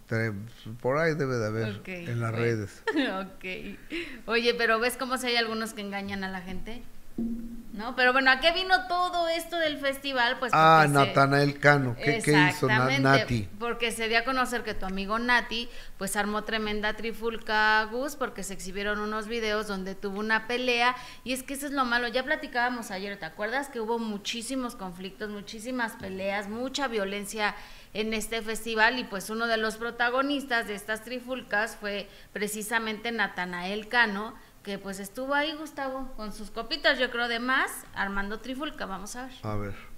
[0.81, 2.45] Por ahí debe de haber en las bueno.
[2.45, 2.83] redes.
[2.87, 4.27] ok.
[4.27, 6.83] Oye, pero ¿ves cómo si hay algunos que engañan a la gente?
[7.17, 7.93] ¿No?
[7.97, 10.37] Pero bueno, ¿a qué vino todo esto del festival?
[10.39, 11.93] Pues Ah, Natanael Cano.
[12.01, 13.49] ¿Qué, qué hizo Na- Nati?
[13.59, 18.43] Porque se dio a conocer que tu amigo Nati, pues armó tremenda trifulca Gus, porque
[18.43, 22.07] se exhibieron unos videos donde tuvo una pelea, y es que eso es lo malo,
[22.07, 23.67] ya platicábamos ayer, ¿te acuerdas?
[23.67, 27.55] Que hubo muchísimos conflictos, muchísimas peleas, mucha violencia
[27.93, 33.89] en este festival, y pues uno de los protagonistas de estas trifulcas fue precisamente Natanael
[33.89, 34.33] Cano,
[34.65, 39.15] que pues estuvo ahí, Gustavo, con sus copitas, yo creo de más, armando trifulca, vamos
[39.15, 39.35] a ver.
[39.43, 39.94] A ver.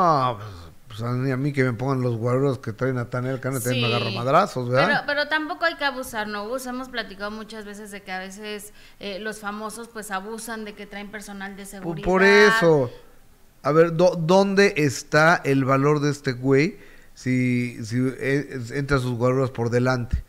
[0.00, 0.50] No, pues,
[0.88, 3.82] pues, a mí- a mí que me pongan los guaruras que trae Natanael Cano, también
[3.82, 3.94] me Sí.
[3.94, 5.04] agarro madrazos, Pero, ¿verdad?
[5.06, 6.56] pero tampoco hay que abusar, ¿no?
[6.56, 10.86] Hemos platicado muchas veces de que a veces eh, los famosos pues abusan de que
[10.86, 12.04] traen personal de Por, seguridad.
[12.04, 12.90] por eso.
[13.62, 16.78] A ver, ¿dó- ¿dónde está el valor de este güey
[17.14, 20.24] si, si eh, entra sus guaruras por delante?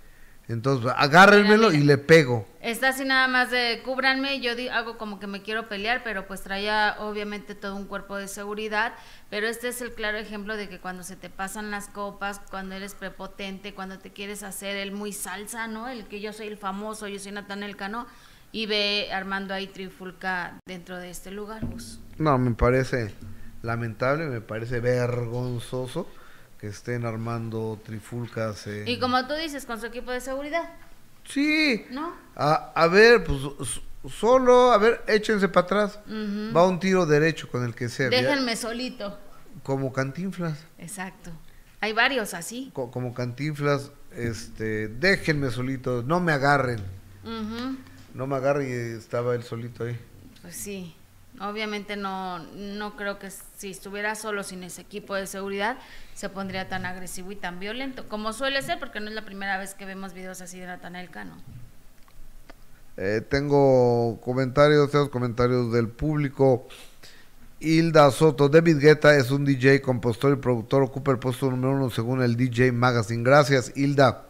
[0.50, 2.46] Entonces, agárrenmelo y le pego.
[2.62, 6.28] Está así nada más de cúbranme, yo di- hago como que me quiero pelear, pero
[6.28, 8.94] pues traía obviamente todo un cuerpo de seguridad,
[9.32, 12.76] pero este es el claro ejemplo de que cuando se te pasan las copas, cuando
[12.76, 15.90] eres prepotente, cuando te quieres hacer el muy salsa, ¿no?
[15.90, 18.06] El que yo soy el famoso, yo soy Natanael Cano,
[18.52, 22.00] y ve armando ahí trifulca dentro de este lugar, Gus.
[22.20, 23.12] No, me parece
[23.64, 26.08] lamentable, me parece vergonzoso
[26.60, 28.68] que estén armando trifulcas.
[28.68, 30.70] en- Y como tú dices, con su equipo de seguridad,
[31.26, 32.14] Sí, ¿no?
[32.36, 33.40] a, a ver, pues
[34.14, 36.00] solo, a ver, échense para atrás.
[36.56, 38.10] Va un tiro derecho con el que sea.
[38.10, 39.18] Déjenme solito.
[39.64, 40.58] Como cantinflas.
[40.78, 41.32] Exacto.
[41.82, 42.72] Hay varios así.
[42.74, 46.80] co- como cantinflas, este, déjenme solito, no me agarren.
[48.14, 49.98] No me agarren y estaba él solito ahí.
[50.42, 50.96] Pues sí.
[51.42, 55.78] Obviamente no, no creo que si estuviera solo sin ese equipo de seguridad
[56.14, 59.58] se pondría tan agresivo y tan violento, como suele ser, porque no es la primera
[59.58, 61.34] vez que vemos videos así de Natanael Cano.
[62.98, 66.68] Eh, tengo comentarios, tengo comentarios del público.
[67.60, 71.90] Hilda Soto, David Guetta es un DJ, compositor y productor, ocupa el puesto número uno
[71.90, 73.24] según el DJ Magazine.
[73.24, 74.26] Gracias, Hilda.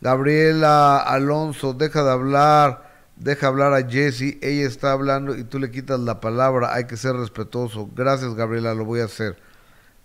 [0.00, 2.85] Gabriela Alonso, deja de hablar,
[3.16, 6.96] deja hablar a Jessie, ella está hablando y tú le quitas la palabra, hay que
[6.96, 7.88] ser respetuoso.
[7.94, 9.36] Gracias, Gabriela, lo voy a hacer.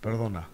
[0.00, 0.48] Perdona.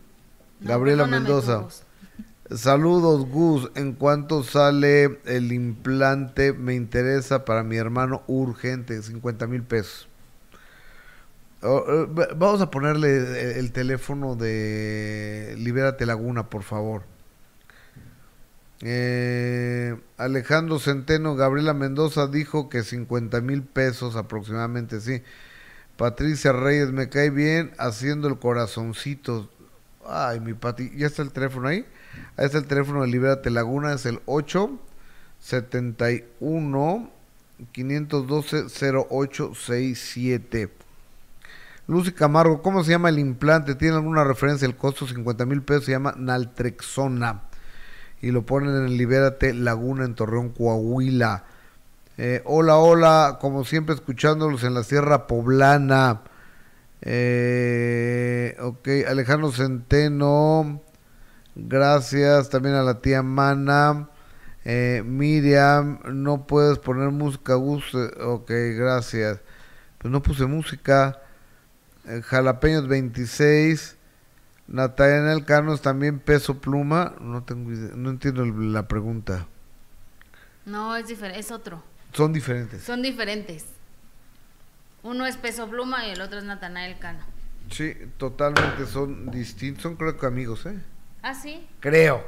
[0.60, 1.64] No, Gabriela Mendoza.
[2.54, 3.70] Saludos, Gus.
[3.74, 10.08] En cuanto sale el implante, me interesa para mi hermano urgente, 50 mil pesos.
[11.62, 17.02] Oh, eh, va- vamos a ponerle el, el teléfono de Libérate Laguna, por favor.
[18.80, 25.22] Eh, Alejandro Centeno, Gabriela Mendoza dijo que 50 mil pesos aproximadamente, sí.
[25.96, 29.50] Patricia Reyes, me cae bien haciendo el corazoncito.
[30.06, 31.84] Ay, mi Pati, ¿ya está el teléfono ahí?
[32.36, 34.78] Ahí está el teléfono de Libérate Laguna, es el 8
[35.40, 37.10] 71
[37.72, 40.70] 512 0867.
[41.88, 43.74] Lucy Camargo, ¿cómo se llama el implante?
[43.74, 44.66] ¿Tiene alguna referencia?
[44.66, 47.47] El costo 50 mil pesos se llama Naltrexona.
[48.20, 51.44] Y lo ponen en Libérate Laguna en Torreón, Coahuila.
[52.16, 56.22] Eh, hola, hola, como siempre escuchándolos en la Sierra Poblana.
[57.00, 60.82] Eh, ok, Alejandro Centeno,
[61.54, 64.08] gracias también a la tía Mana.
[64.64, 67.94] Eh, Miriam, no puedes poner música, Gus.
[67.94, 69.40] Ok, gracias.
[69.98, 71.20] Pues no puse música.
[72.06, 73.97] Eh, Jalapeños 26.
[74.68, 77.14] Natalia Canos también peso pluma.
[77.20, 79.46] No tengo idea, no entiendo la pregunta.
[80.66, 81.82] No, es diferente, es otro.
[82.12, 82.82] Son diferentes.
[82.82, 83.66] Son diferentes.
[85.02, 87.20] Uno es peso pluma y el otro es Natanael Cano.
[87.70, 89.82] Sí, totalmente son distintos.
[89.82, 90.78] Son creo que amigos, ¿eh?
[91.22, 91.66] Ah, sí.
[91.80, 92.24] Creo.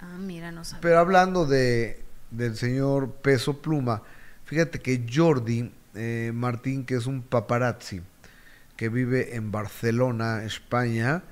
[0.00, 0.80] Ah, mira, no sabía.
[0.80, 4.02] Pero hablando de del señor Peso Pluma,
[4.44, 8.00] fíjate que Jordi eh, Martín, que es un paparazzi,
[8.76, 11.22] que vive en Barcelona, España,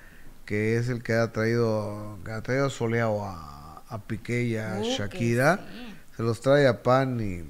[0.50, 4.80] que es el que ha traído, que ha traído soleado a, a Piqué y a
[4.80, 5.94] Uh, Shakira, sí.
[6.16, 7.44] se los trae a Pan y,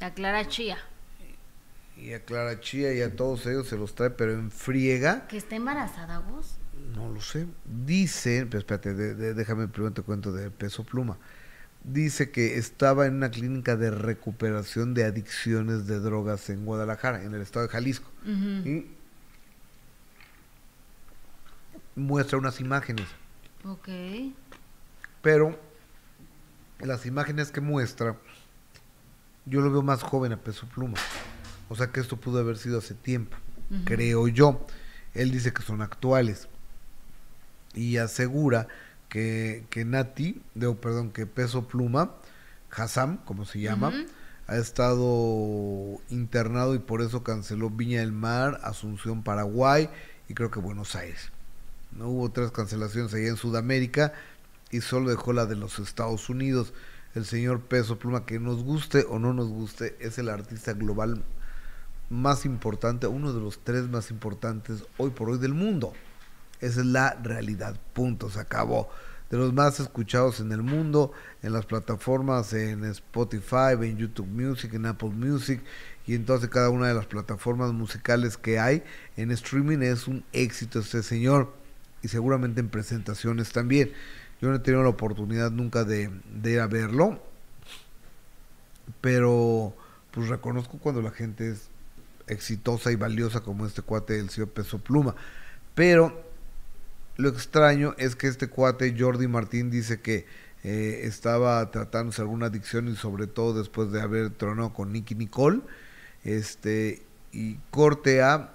[0.00, 0.76] La Clara Chía.
[1.96, 5.36] y a Clara Chía y a todos ellos se los trae, pero en friega, ¿Que
[5.36, 6.56] está embarazada vos?
[6.96, 7.46] no lo sé,
[7.86, 11.16] dice, pero espérate, de- de- déjame primero te cuento de Peso Pluma,
[11.84, 17.32] dice que estaba en una clínica de recuperación de adicciones de drogas en Guadalajara, en
[17.32, 18.10] el estado de Jalisco.
[18.26, 18.88] Y
[21.96, 23.06] muestra unas imágenes,
[23.64, 23.88] Ok.
[25.22, 25.58] pero
[26.80, 28.16] las imágenes que muestra,
[29.46, 30.98] yo lo veo más joven a peso pluma.
[31.68, 33.36] O sea que esto pudo haber sido hace tiempo,
[33.84, 34.66] creo yo.
[35.14, 36.48] Él dice que son actuales
[37.74, 38.68] y asegura
[39.08, 42.16] que, que Nati, de, perdón, que peso pluma,
[42.70, 43.92] Hassam, como se llama,
[44.46, 49.88] ha estado internado y por eso canceló Viña del Mar, Asunción, Paraguay
[50.28, 51.30] y creo que Buenos Aires.
[51.96, 54.12] No hubo tres cancelaciones allá en Sudamérica
[54.70, 56.72] y solo dejó la de los Estados Unidos.
[57.14, 61.22] El señor Peso Pluma, que nos guste o no nos guste, es el artista global
[62.10, 65.92] más importante, uno de los tres más importantes hoy por hoy del mundo.
[66.60, 68.88] Esa es la realidad, punto, se acabó.
[69.30, 74.74] De los más escuchados en el mundo, en las plataformas, en Spotify, en YouTube Music,
[74.74, 75.62] en Apple Music
[76.06, 78.82] y en todas y cada una de las plataformas musicales que hay.
[79.16, 81.63] En streaming es un éxito este señor
[82.04, 83.92] y seguramente en presentaciones también.
[84.40, 86.10] Yo no he tenido la oportunidad nunca de,
[86.44, 87.18] ir a verlo,
[89.00, 89.74] pero
[90.10, 91.70] pues reconozco cuando la gente es
[92.26, 95.16] exitosa y valiosa como este cuate del señor Peso Pluma.
[95.74, 96.22] Pero
[97.16, 100.26] lo extraño es que este cuate Jordi Martín dice que
[100.62, 105.60] eh, estaba tratándose alguna adicción y sobre todo después de haber tronado con Nicky Nicole.
[106.22, 108.53] Este, y corte a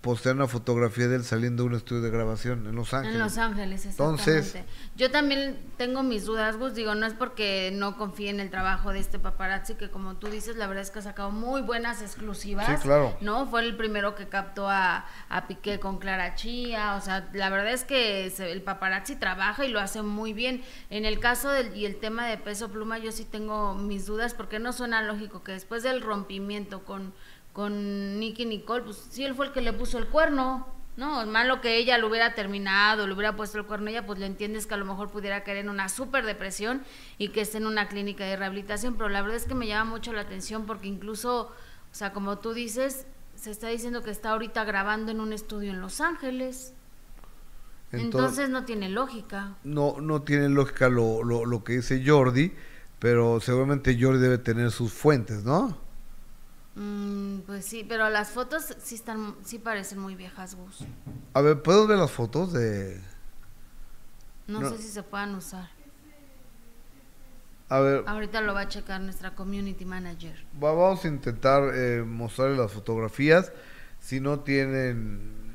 [0.00, 3.14] postear una fotografía de él saliendo de un estudio de grabación en Los Ángeles.
[3.14, 4.22] En Los Ángeles, exactamente.
[4.22, 4.64] Entonces-
[4.96, 8.92] yo también tengo mis dudas, Gus, digo, no es porque no confíe en el trabajo
[8.92, 12.00] de este paparazzi, que como tú dices, la verdad es que ha sacado muy buenas
[12.02, 12.66] exclusivas.
[12.66, 13.16] Sí, claro.
[13.20, 13.46] ¿No?
[13.46, 17.72] Fue el primero que captó a, a Piqué con Clara Chía, o sea, la verdad
[17.72, 20.62] es que se- el paparazzi trabaja y lo hace muy bien.
[20.90, 24.34] En el caso del, y el tema de Peso Pluma, yo sí tengo mis dudas,
[24.34, 27.12] porque no suena lógico que después del rompimiento con
[27.52, 31.24] con Nicky Nicole, pues sí, él fue el que le puso el cuerno, ¿no?
[31.26, 34.26] Malo que ella lo hubiera terminado, le hubiera puesto el cuerno a ella, pues le
[34.26, 36.82] entiendes que a lo mejor pudiera caer en una súper depresión
[37.18, 39.90] y que esté en una clínica de rehabilitación, pero la verdad es que me llama
[39.90, 44.30] mucho la atención porque incluso, o sea, como tú dices, se está diciendo que está
[44.30, 46.74] ahorita grabando en un estudio en Los Ángeles.
[47.90, 49.56] Entonces, no tiene lógica.
[49.64, 52.54] no, no tiene lógica lo, lo, lo que dice Jordi,
[52.98, 55.81] pero seguramente Jordi debe tener sus fuentes, ¿no?
[56.74, 60.78] Mm, pues sí, pero las fotos sí están, sí parecen muy viejas, Gus.
[61.34, 63.00] A ver, ¿puedo ver las fotos de...?
[64.46, 64.70] No, No.
[64.70, 65.68] sé si se puedan usar.
[67.68, 70.44] A ver, Ahorita lo va a checar nuestra community manager.
[70.62, 73.52] va- vamos a intentar eh, mostrarle las fotografías.
[74.00, 75.54] Si no tienen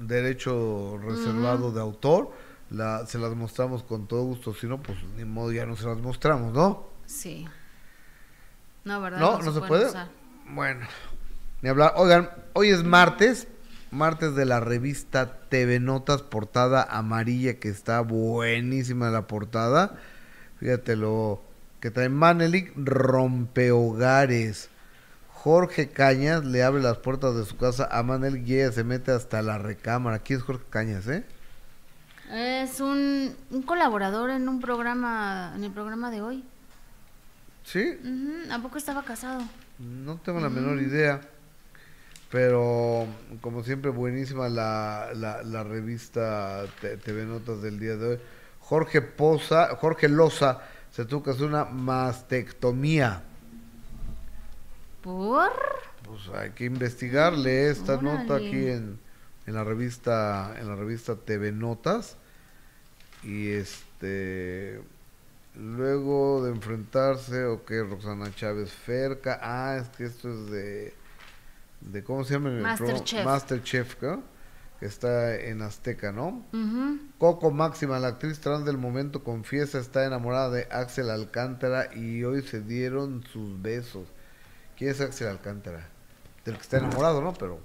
[0.00, 2.32] derecho reservado de autor,
[2.70, 4.54] la, se las mostramos con todo gusto.
[4.54, 6.86] Si no, pues ni modo, ya no se las mostramos, ¿no?
[7.06, 7.46] Sí.
[8.84, 9.20] No, ¿verdad?
[9.20, 9.86] No, no se puede.
[9.86, 10.08] usar.
[10.48, 10.86] Bueno,
[11.62, 11.94] ni hablar.
[11.96, 13.48] Oigan, hoy es martes,
[13.90, 19.98] martes de la revista TV Notas, portada amarilla, que está buenísima la portada.
[20.58, 21.42] Fíjate lo
[21.80, 24.68] que trae Manelik, rompehogares.
[25.28, 29.10] Jorge Cañas le abre las puertas de su casa a Manelik y ella se mete
[29.10, 30.16] hasta la recámara.
[30.16, 31.24] Aquí es Jorge Cañas, ¿eh?
[32.30, 36.44] Es un, un colaborador en un programa, en el programa de hoy.
[37.64, 37.98] ¿Sí?
[38.50, 39.42] ¿A poco estaba casado?
[39.78, 41.20] No tengo la menor idea.
[42.30, 43.06] Pero,
[43.42, 48.18] como siempre, buenísima la, la, la revista TV Notas del día de hoy.
[48.60, 53.22] Jorge Poza, Jorge Loza se tuvo que hacer una mastectomía.
[55.02, 55.50] ¿Por?
[56.04, 58.98] Pues hay que investigarle esta nota aquí en,
[59.46, 62.16] en la revista en la revista TV Notas
[63.22, 64.82] y este
[65.54, 70.94] luego de enfrentarse ok Roxana Chávez Ferca ah es que esto es de
[71.90, 72.50] de cómo se llama?
[72.50, 73.24] Masterchef.
[73.24, 74.22] Masterchef ¿no?
[74.78, 76.44] que está en Azteca no.
[77.18, 82.42] Coco Máxima, la actriz trans del momento, confiesa está enamorada de Axel Alcántara y hoy
[82.42, 84.08] se dieron sus besos.
[84.76, 85.88] ¿Quién es Axel Alcántara?
[86.44, 87.32] Del que está enamorado, ¿no?
[87.34, 87.60] Pero,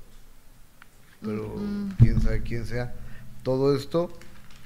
[1.23, 1.55] pero
[1.97, 2.93] quién sabe quién sea.
[3.41, 4.09] Todo esto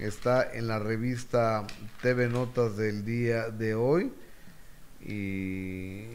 [0.02, 1.66] está en la revista
[2.02, 4.12] TV Notas del día de hoy.
[5.00, 6.06] Y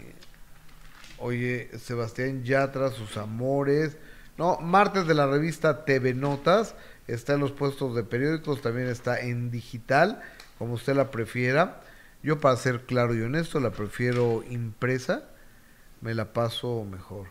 [1.19, 3.97] oye, Sebastián Yatra, sus amores.
[4.37, 6.75] No, martes de la revista TV Notas.
[7.07, 10.21] Está en los puestos de periódicos, también está en digital,
[10.59, 11.81] como usted la prefiera.
[12.23, 15.23] Yo, para ser claro y honesto, la prefiero impresa.
[16.01, 17.29] Me la paso mejor.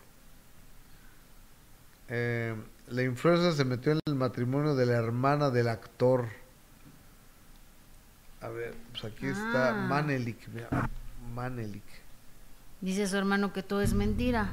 [2.07, 2.55] Eh,
[2.87, 6.29] la influencer se metió en el matrimonio de la hermana del actor.
[8.45, 9.87] A ver, pues aquí está Ah.
[9.87, 10.47] Manelik.
[10.49, 10.89] mira,
[11.33, 11.83] Manelik.
[12.81, 14.49] Dice su hermano que todo es mentira.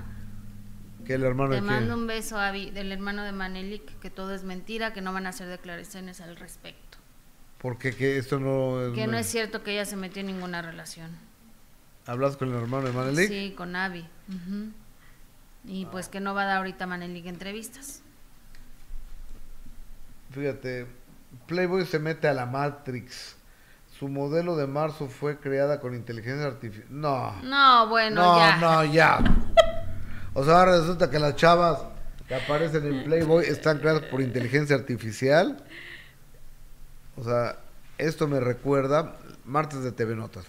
[1.05, 4.32] Que el hermano Te de mando un beso, Avi, del hermano de Manelik, que todo
[4.34, 6.99] es mentira, que no van a hacer declaraciones al respecto.
[7.59, 8.95] Porque que esto no es.
[8.95, 11.11] Que no es cierto que ella se metió en ninguna relación.
[12.07, 13.28] ¿Hablas con el hermano de Manelik?
[13.28, 14.72] Sí, con ujú.
[15.64, 18.01] Y pues que no va a dar ahorita Manelik entrevistas.
[20.30, 20.86] Fíjate,
[21.47, 23.36] Playboy se mete a la Matrix.
[24.03, 26.88] Su modelo de marzo fue creada con inteligencia artificial.
[26.90, 27.40] No.
[27.44, 28.57] No, bueno, no, ya.
[28.57, 29.18] no, ya.
[30.34, 31.78] O sea, ahora resulta que las chavas
[32.26, 35.64] que aparecen en Playboy están creadas por inteligencia artificial.
[37.14, 37.61] O sea,
[37.96, 40.46] esto me recuerda, martes de TV Notas.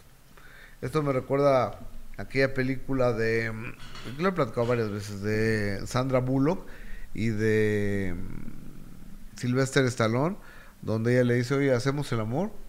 [0.81, 1.77] Esto me recuerda
[2.17, 3.73] aquella película de, mm,
[4.17, 6.65] lo he platicado varias veces, de Sandra Bullock
[7.13, 10.37] y de mm, Sylvester Stallone,
[10.81, 12.62] donde ella le dice, oye, ¿hacemos el amor?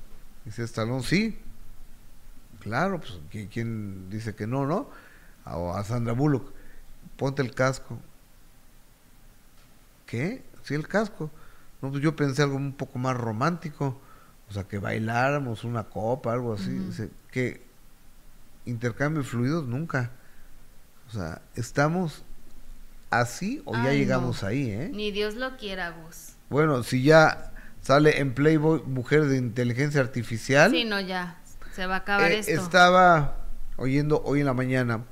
[0.45, 1.39] Dice Stallone, sí.
[2.61, 4.91] Claro, pues ¿qui- ¿quién dice que no, no?
[5.45, 6.53] A, a Sandra Bullock,
[7.17, 7.99] ponte el casco.
[10.07, 10.43] ¿Qué?
[10.63, 11.31] Sí, el casco.
[11.83, 14.01] No, pues yo pensé algo un poco más romántico.
[14.49, 16.71] O sea, que bailáramos una copa, algo así.
[16.71, 17.63] Dice, que
[18.67, 20.11] intercambio de fluidos nunca.
[21.09, 22.25] O sea, ¿estamos
[23.11, 24.49] así o ya llegamos no.
[24.49, 24.91] ahí, eh?
[24.93, 26.35] Ni Dios lo quiera, Gus.
[26.51, 27.53] Bueno, si ya
[27.85, 30.71] sale en Playboy mujer de inteligencia artificial.
[30.71, 31.39] Sí, no, ya.
[31.75, 32.53] Se va a acabar Eh, esto.
[32.53, 33.37] Estaba
[33.77, 35.05] oyendo hoy en la mañana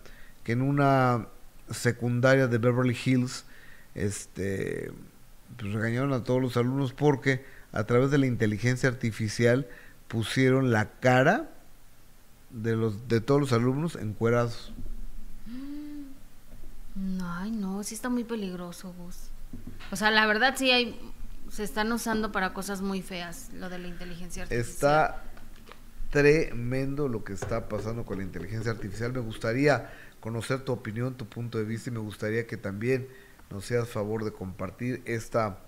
[0.43, 1.29] que en una
[1.71, 3.45] secundaria de Beverly Hills,
[3.95, 4.91] este,
[5.59, 9.69] pues regañaron a todos los alumnos porque a través de la inteligencia artificial
[10.09, 11.51] pusieron la cara
[12.51, 14.73] de los de todos los alumnos encuerados.
[16.95, 19.17] No, Ay, no, sí está muy peligroso, Gus.
[19.91, 20.99] O sea, la verdad sí hay,
[21.53, 24.73] se están usando para cosas muy feas, lo de la inteligencia artificial.
[24.73, 25.23] Está
[26.09, 29.13] tremendo lo que está pasando con la inteligencia artificial.
[29.13, 29.91] Me gustaría
[30.21, 33.07] conocer tu opinión, tu punto de vista y me gustaría que también
[33.51, 35.59] nos seas favor de compartir esta,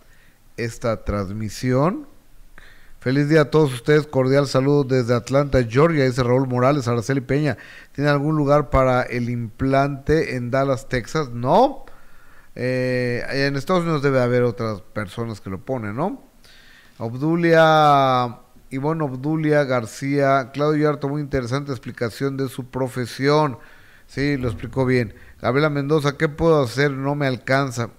[0.57, 2.07] esta transmisión.
[2.99, 7.59] Feliz día a todos ustedes, cordial saludo desde Atlanta, Georgia, dice Raúl Morales, Araceli Peña.
[7.93, 11.29] ¿Tiene algún lugar para el implante en Dallas, Texas?
[11.29, 11.85] No.
[12.57, 16.23] Eh, en Estados Unidos debe haber otras personas que lo ponen, ¿no?
[16.99, 18.39] Obdulia,
[18.71, 23.59] Ivonne Obdulia García, Claudio Yarto, muy interesante explicación de su profesión.
[24.07, 25.15] Sí, lo explicó bien.
[25.41, 26.93] Gabriela Mendoza, ¿qué puedo hacer?
[26.93, 27.91] No me alcanza.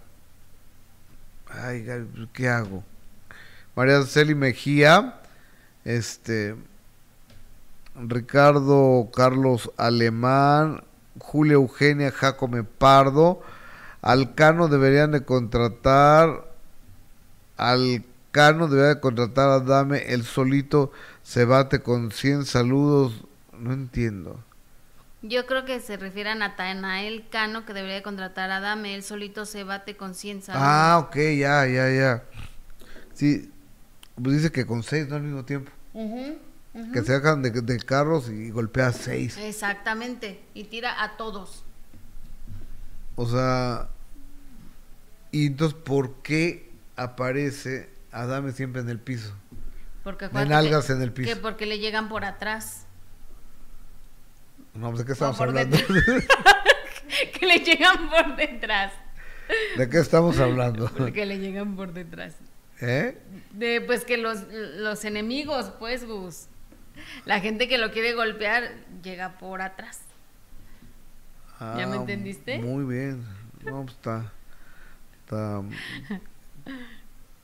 [1.48, 1.86] Ay,
[2.34, 2.84] ¿qué hago?
[3.76, 5.22] María Celi Mejía,
[5.84, 6.56] este,
[7.96, 10.84] Ricardo Carlos Alemán,
[11.20, 13.42] Julia Eugenia Jacome Pardo,
[14.06, 16.46] Alcano deberían de contratar,
[17.58, 20.92] Alcano debería de contratar a Dame, el solito
[21.24, 23.26] se bate con 100 saludos,
[23.58, 24.40] no entiendo.
[25.24, 29.02] Yo creo que se refiere a Natanael Cano, que debería de contratar a Dame, él
[29.02, 30.68] solito se bate con 100 saludos.
[30.68, 32.24] Ah, ok, ya, ya, ya.
[33.16, 33.52] Sí,
[34.22, 35.72] pues dice que con 6, no al mismo tiempo.
[36.94, 39.40] Que se dejan de, de carros y golpea 6.
[39.40, 41.64] Exactamente, y tira a todos.
[43.16, 43.90] O sea,
[45.42, 49.34] y entonces, ¿por qué aparece Adame siempre en el piso?
[50.04, 51.30] Porque nalgas que- en el piso.
[51.30, 52.86] Que porque le llegan por atrás.
[54.74, 55.78] No, pues, ¿de qué estamos hablando?
[57.40, 58.94] que le llegan por detrás.
[59.78, 60.90] ¿De qué estamos hablando?
[60.98, 62.34] Porque le llegan por detrás.
[62.82, 63.18] ¿Eh?
[63.52, 66.48] De pues que los, los enemigos, pues, Gus.
[67.26, 68.72] La gente que lo quiere golpear
[69.04, 70.02] llega por atrás.
[71.60, 72.58] ¿Ya me Ah, entendiste?
[72.58, 73.24] Muy bien.
[73.64, 74.32] No, pues está.
[75.26, 75.64] Está.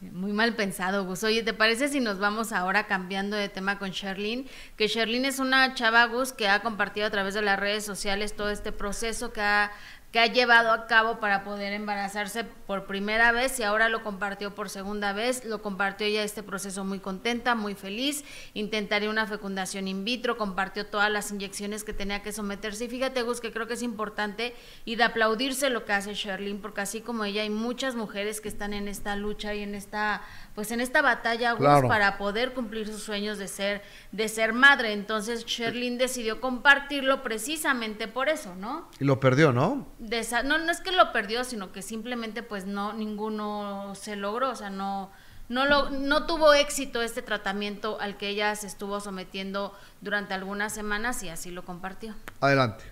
[0.01, 1.23] Muy mal pensado, Gus.
[1.23, 4.47] Oye, ¿te parece si nos vamos ahora cambiando de tema con Sherlyn?
[4.77, 8.35] Que Sherlyn es una chava, Gus, que ha compartido a través de las redes sociales
[8.35, 9.71] todo este proceso que ha,
[10.11, 14.53] que ha llevado a cabo para poder embarazarse por primera vez y ahora lo compartió
[14.53, 15.45] por segunda vez.
[15.45, 18.25] Lo compartió ya este proceso muy contenta, muy feliz.
[18.53, 22.85] Intentaría una fecundación in vitro, compartió todas las inyecciones que tenía que someterse.
[22.85, 24.53] Y fíjate, Gus, que creo que es importante
[24.83, 28.49] y de aplaudirse lo que hace Sherlyn, porque así como ella hay muchas mujeres que
[28.49, 30.23] están en esta lucha y en esta,
[30.55, 31.87] pues en esta batalla, Claro.
[31.87, 33.81] para poder cumplir sus sueños de ser,
[34.11, 34.91] de ser madre.
[34.93, 38.89] Entonces Sherlyn decidió compartirlo precisamente por eso, ¿no?
[38.99, 39.87] Y lo perdió, ¿no?
[39.99, 44.15] de esa- no, no es que lo perdió, sino que simplemente pues no, ninguno se
[44.15, 45.09] logró, o sea, no,
[45.49, 50.73] no, lo, no tuvo éxito este tratamiento al que ella se estuvo sometiendo durante algunas
[50.73, 52.15] semanas y así lo compartió.
[52.39, 52.83] Adelante.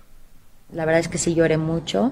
[0.72, 2.12] La verdad es que sí lloré mucho.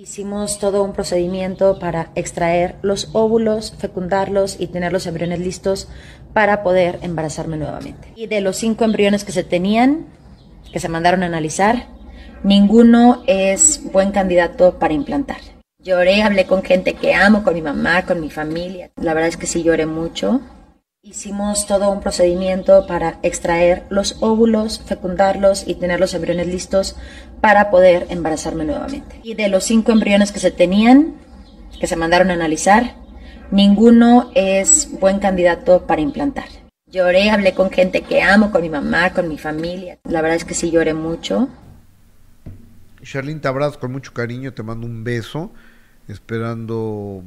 [0.00, 5.88] Hicimos todo un procedimiento para extraer los óvulos, fecundarlos y tener los embriones listos
[6.32, 8.10] para poder embarazarme nuevamente.
[8.16, 10.06] Y de los cinco embriones que se tenían,
[10.72, 11.88] que se mandaron a analizar,
[12.42, 15.42] ninguno es buen candidato para implantar.
[15.84, 18.90] Lloré, hablé con gente que amo, con mi mamá, con mi familia.
[18.96, 20.40] La verdad es que sí lloré mucho.
[21.02, 26.94] Hicimos todo un procedimiento para extraer los óvulos, fecundarlos y tener los embriones listos
[27.40, 29.18] para poder embarazarme nuevamente.
[29.22, 31.14] Y de los cinco embriones que se tenían,
[31.80, 32.96] que se mandaron a analizar,
[33.50, 36.50] ninguno es buen candidato para implantar.
[36.86, 39.98] Lloré, hablé con gente que amo, con mi mamá, con mi familia.
[40.04, 41.48] La verdad es que sí lloré mucho.
[43.02, 45.50] Charlene, te abrazo con mucho cariño, te mando un beso,
[46.08, 47.22] esperando,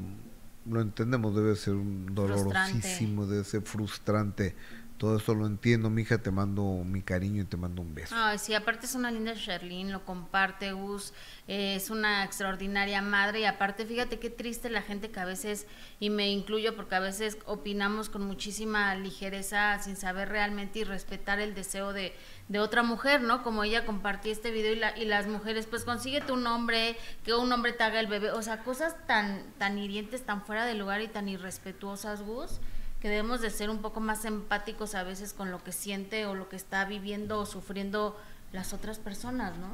[0.66, 4.56] lo entendemos, debe ser un dolorosísimo, debe ser frustrante.
[5.04, 8.16] Todo eso lo entiendo, mija, te mando mi cariño y te mando un beso.
[8.18, 11.12] Ay, sí, aparte es una linda Sherlyn, lo comparte Gus,
[11.50, 15.68] eh, es una extraordinaria madre y aparte fíjate qué triste la gente que a veces,
[16.00, 21.42] y me incluyo porque a veces opinamos con muchísima ligereza sin saber realmente y respetar
[21.42, 22.16] el deseo de,
[22.48, 23.44] de otra mujer, ¿no?
[23.44, 26.96] Como ella compartía este video y, la- y las mujeres, pues consíguete un hombre,
[27.26, 30.66] que un hombre te haga el bebé, o sea, cosas tan, tan hirientes, tan fuera
[30.66, 32.62] de lugar y tan irrespetuosas, Gus
[33.04, 36.34] que debemos de ser un poco más empáticos a veces con lo que siente o
[36.36, 38.18] lo que está viviendo o sufriendo
[38.54, 39.68] las otras personas, ¿no?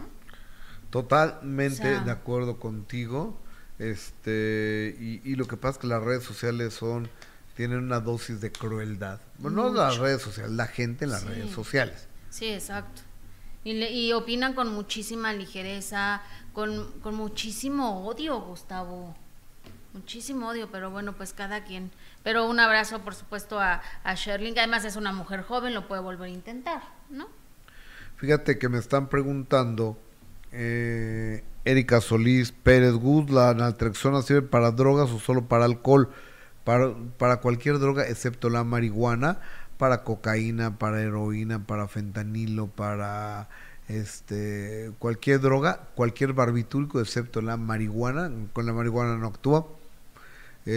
[0.90, 3.38] Totalmente O sea- de acuerdo contigo.
[3.78, 7.08] Este, y, y lo que pasa es que las redes sociales son,
[7.56, 9.20] tienen una dosis de crueldad.
[9.38, 11.28] Bueno, no las redes sociales, la gente en las Sí.
[11.28, 12.08] redes sociales.
[12.30, 13.02] Sí, exacto.
[13.64, 16.22] Y, le- y opinan con muchísima ligereza,
[16.54, 19.16] con, con muchísimo odio, Gustavo.
[19.94, 21.92] Muchísimo odio, pero bueno, pues cada quien.
[22.24, 25.88] Pero un abrazo, por supuesto, a, a Sherlyn, que además es una mujer joven, lo
[25.88, 27.28] puede volver a intentar, ¿no?
[28.18, 29.98] Fíjate que me están preguntando,
[30.52, 36.10] eh, Erika Solís Pérez Gus, ¿la naltrexona sirve para drogas o solo para alcohol?
[36.66, 39.40] Para, para cualquier droga excepto la marihuana,
[39.78, 43.48] para cocaína, para heroína, para fentanilo, para
[43.88, 49.66] este cualquier droga, cualquier barbitúrico excepto la marihuana, con la marihuana no actúa.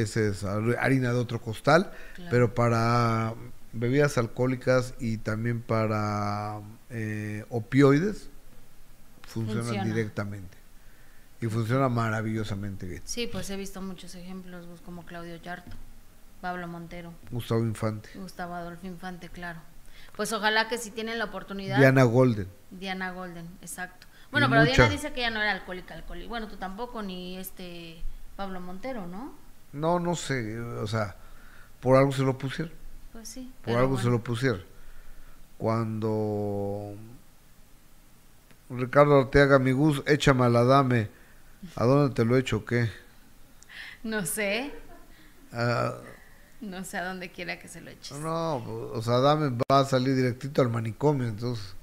[0.01, 2.31] Esa es har- harina de otro costal, Claro.
[2.31, 3.35] pero para
[3.73, 8.29] bebidas alcohólicas y también para eh, opioides
[9.27, 9.85] funcionan Funciona.
[9.89, 10.59] directamente
[11.41, 13.03] y funciona maravillosamente bien.
[13.05, 15.77] Sí, pues he visto muchos ejemplos, Gus, como Claudio Yarto,
[16.41, 19.61] Pablo Montero, Gustavo Infante, Gustavo Adolfo Infante, claro.
[20.17, 21.79] Pues ojalá que si tienen la oportunidad.
[21.79, 22.49] Diana Golden.
[22.71, 24.07] Diana Golden, exacto.
[24.31, 26.29] Bueno, Y pero mucha- Diana dice que ella no era alcohólica, alcohólica.
[26.29, 28.03] Bueno, tú tampoco, ni este
[28.37, 29.35] Pablo Montero, ¿no?
[29.73, 31.17] No, no sé, o sea,
[31.81, 32.73] por algo se lo pusieron,
[33.13, 33.51] Pues sí.
[33.65, 34.63] por algo se lo pusieron.
[35.59, 36.95] Cuando
[38.71, 41.09] Ricardo Ortega, mi Gus, échamela, dame.
[41.77, 42.91] ¿A dónde te lo he hecho o qué?
[44.03, 44.73] No sé,
[45.53, 45.95] Ah,
[46.61, 48.19] no sé a dónde quiera que se lo eches.
[48.19, 51.75] no, o sea, dame va a salir directito al manicomio, entonces.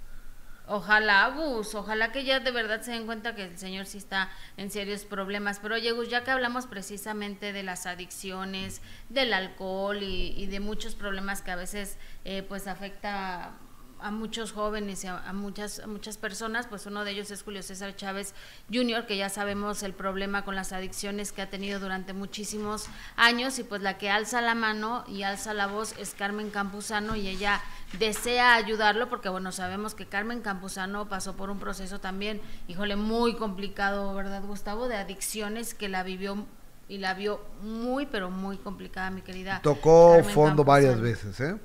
[0.72, 4.30] Ojalá, Gus, ojalá que ya de verdad se den cuenta que el señor sí está
[4.56, 5.60] en serios problemas.
[5.60, 10.94] Pero oye, ya que hablamos precisamente de las adicciones, del alcohol y, y de muchos
[10.94, 13.54] problemas que a veces eh, pues afecta
[14.02, 17.44] a muchos jóvenes y a, a muchas a muchas personas, pues uno de ellos es
[17.44, 18.34] Julio César Chávez
[18.72, 23.60] Jr., que ya sabemos el problema con las adicciones que ha tenido durante muchísimos años
[23.60, 27.28] y pues la que alza la mano y alza la voz es Carmen Campuzano y
[27.28, 27.62] ella
[27.98, 33.36] desea ayudarlo porque bueno, sabemos que Carmen Campuzano pasó por un proceso también, híjole, muy
[33.36, 34.88] complicado, ¿verdad, Gustavo?
[34.88, 36.46] De adicciones que la vivió
[36.88, 39.62] y la vio muy, pero muy complicada, mi querida.
[39.62, 41.56] Tocó fondo varias veces, ¿eh?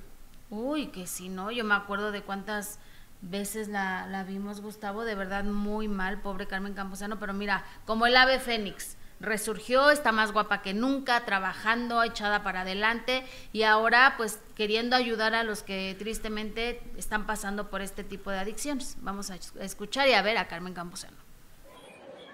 [0.49, 2.79] Uy, que si no, yo me acuerdo de cuántas
[3.21, 8.05] veces la, la vimos, Gustavo, de verdad muy mal, pobre Carmen Campuzano, pero mira, como
[8.05, 13.23] el ave fénix, resurgió, está más guapa que nunca, trabajando, echada para adelante
[13.53, 18.39] y ahora pues queriendo ayudar a los que tristemente están pasando por este tipo de
[18.39, 18.97] adicciones.
[19.01, 21.17] Vamos a escuchar y a ver a Carmen Campuzano.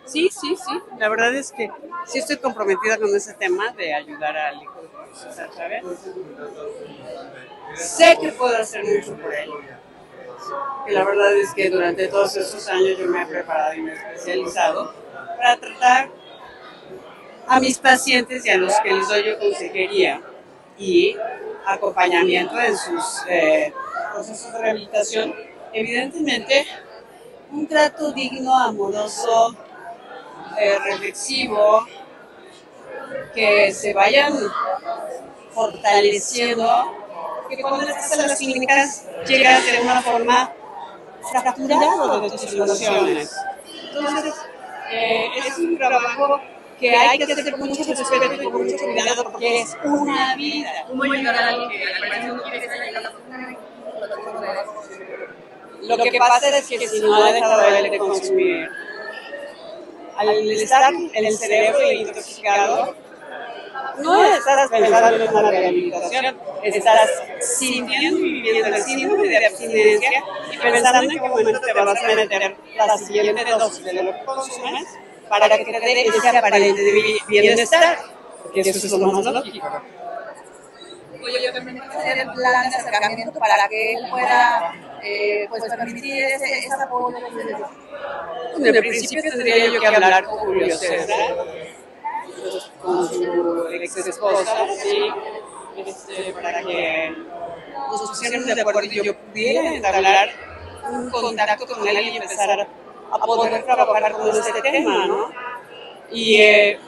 [0.05, 0.79] Sí, sí, sí.
[0.97, 1.69] La verdad es que
[2.07, 5.83] sí estoy comprometida con ese tema de ayudar al hijo de Chávez.
[7.75, 9.49] Sé que puedo hacer mucho por él.
[10.87, 13.91] Y la verdad es que durante todos esos años yo me he preparado y me
[13.91, 14.93] he especializado
[15.37, 16.09] para tratar
[17.47, 20.21] a mis pacientes y a los que les doy yo consejería
[20.77, 21.15] y
[21.65, 23.73] acompañamiento en sus eh,
[24.13, 25.35] procesos de rehabilitación.
[25.73, 26.65] Evidentemente,
[27.51, 29.55] un trato digno, amoroso,
[30.59, 31.85] eh, reflexivo,
[33.33, 34.33] que se vayan
[35.51, 36.67] fortaleciendo,
[37.55, 40.53] que cuando estás en las clínicas llegas de una forma
[41.31, 43.35] fracturada de tus emociones.
[43.93, 44.33] Entonces,
[44.91, 46.41] eh, es un trabajo
[46.79, 50.71] que hay que hacer con mucho respeto y con mucho cuidado porque es una vida.
[55.81, 58.69] Lo que pasa es que si no ha dejado de consumir,
[60.17, 62.95] al estar el cerebro intoxicado,
[63.99, 70.57] no estás pensando en una rehabilitación, estás sintiendo y viviendo el síndrome de abstinencia y
[70.57, 74.87] pensando en qué momento te vas a meter la siguiente dosis de lo que consumes
[75.29, 77.99] para que te dé ese aparente de bienestar,
[78.43, 79.81] porque eso es lo más lógico.
[81.23, 84.73] Oye, yo también hacer el plan de acercamiento para que él pueda
[85.03, 87.15] eh, pues, permitir ese, ese apoyo.
[88.57, 91.17] En el principio tendría yo que hablar con Julio César,
[92.81, 94.65] con su ex esposa,
[95.77, 97.15] este, para que
[97.89, 100.29] nos pusiéramos de acuerdo y yo pudiera entablar
[100.89, 102.67] un contacto con él y empezar
[103.11, 105.31] a poder trabajar con este tema, ¿no?
[106.11, 106.79] Y, eh,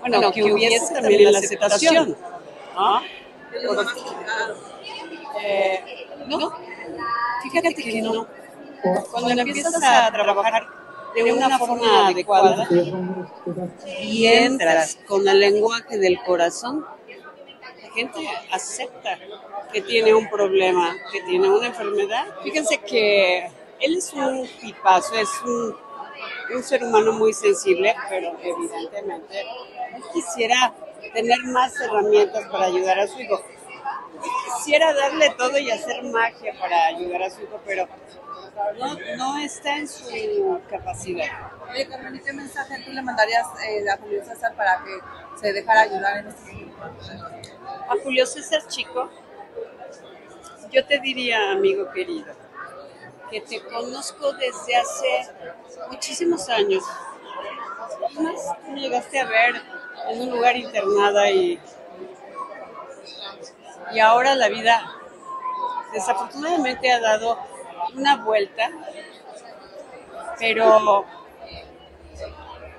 [0.00, 2.16] bueno, que hubiese también la aceptación,
[2.74, 3.02] ¿no?
[5.42, 6.52] Eh, no,
[7.42, 8.26] fíjate que no.
[9.10, 10.66] Cuando empiezas a trabajar
[11.22, 12.68] de una forma adecuada
[14.02, 16.86] y entras con el lenguaje del corazón,
[17.82, 19.18] la gente acepta
[19.72, 22.26] que tiene un problema, que tiene una enfermedad.
[22.42, 23.46] Fíjense que
[23.80, 25.76] él es un tipazo, es un,
[26.54, 30.74] un ser humano muy sensible, pero evidentemente él quisiera
[31.12, 33.40] tener más herramientas para ayudar a su hijo.
[34.56, 37.86] Quisiera darle todo y hacer magia para ayudar a su hijo, pero
[38.78, 41.52] no, no está en su capacidad.
[41.70, 44.98] Oye, Carmen, qué mensaje tú le mandarías eh, a Julio César para que
[45.40, 46.66] se dejara ayudar en este
[47.88, 49.10] A Julio César Chico,
[50.70, 52.34] yo te diría, amigo querido,
[53.30, 55.30] que te conozco desde hace
[55.90, 56.82] muchísimos años.
[58.18, 59.62] Más me llegaste a ver
[60.08, 61.60] en un lugar internada y,
[63.92, 64.82] y ahora la vida
[65.92, 67.38] desafortunadamente ha dado
[67.94, 68.70] una vuelta,
[70.38, 71.04] pero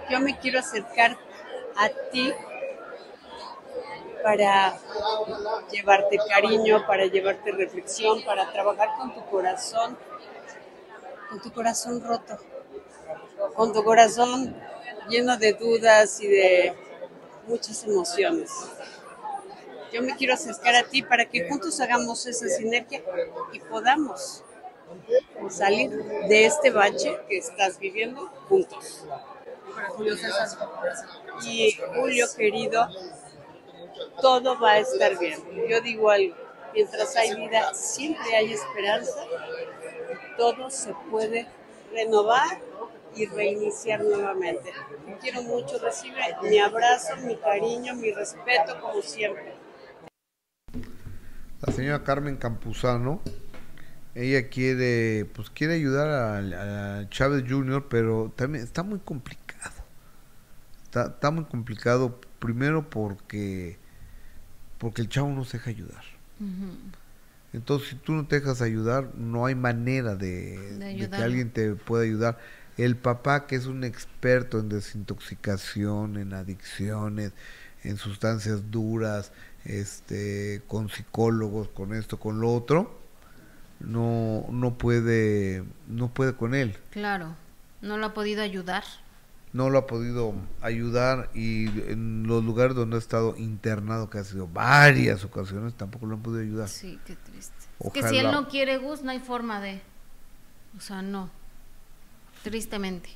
[0.09, 1.17] yo me quiero acercar
[1.75, 2.33] a ti
[4.23, 4.77] para
[5.71, 9.97] llevarte cariño, para llevarte reflexión, para trabajar con tu corazón,
[11.29, 12.37] con tu corazón roto,
[13.55, 14.55] con tu corazón
[15.09, 16.75] lleno de dudas y de
[17.47, 18.51] muchas emociones.
[19.91, 23.01] Yo me quiero acercar a ti para que juntos hagamos esa sinergia
[23.53, 24.43] y podamos
[25.49, 29.05] salir de este bache que estás viviendo juntos.
[31.43, 32.87] Y Julio querido,
[34.21, 35.39] todo va a estar bien.
[35.69, 36.35] Yo digo algo,
[36.73, 39.25] mientras hay vida, siempre hay esperanza,
[40.37, 41.47] todo se puede
[41.91, 42.59] renovar
[43.15, 44.71] y reiniciar nuevamente.
[45.05, 49.53] Te quiero mucho, recibe mi abrazo, mi cariño, mi respeto como siempre.
[51.61, 53.21] La señora Carmen Campuzano
[54.17, 59.75] ella quiere, pues quiere ayudar a, Chávez Jr., pero también está muy complicado.
[60.83, 63.77] Está, está, muy complicado, primero porque,
[64.79, 66.03] porque el chavo no se deja ayudar.
[67.53, 71.75] Entonces, si tú no te dejas ayudar, no hay manera de, de, que alguien te
[71.75, 72.39] pueda ayudar.
[72.77, 77.33] El papá, que es un experto en desintoxicación, en adicciones,
[77.83, 79.31] en sustancias duras,
[79.63, 83.06] este, con psicólogos, con esto, con lo otro,
[83.79, 86.77] no, no puede, no puede con él.
[86.89, 87.35] Claro,
[87.81, 88.83] no lo ha podido ayudar.
[89.53, 94.23] no lo ha podido ayudar y en los lugares donde ha estado internado, que ha
[94.23, 96.69] sido varias ocasiones, tampoco lo han podido ayudar.
[96.69, 97.55] Sí, qué triste.
[97.79, 99.81] Es que si él no quiere Gus, no hay forma de...
[100.77, 101.29] O sea, no.
[102.43, 103.09] Tristemente.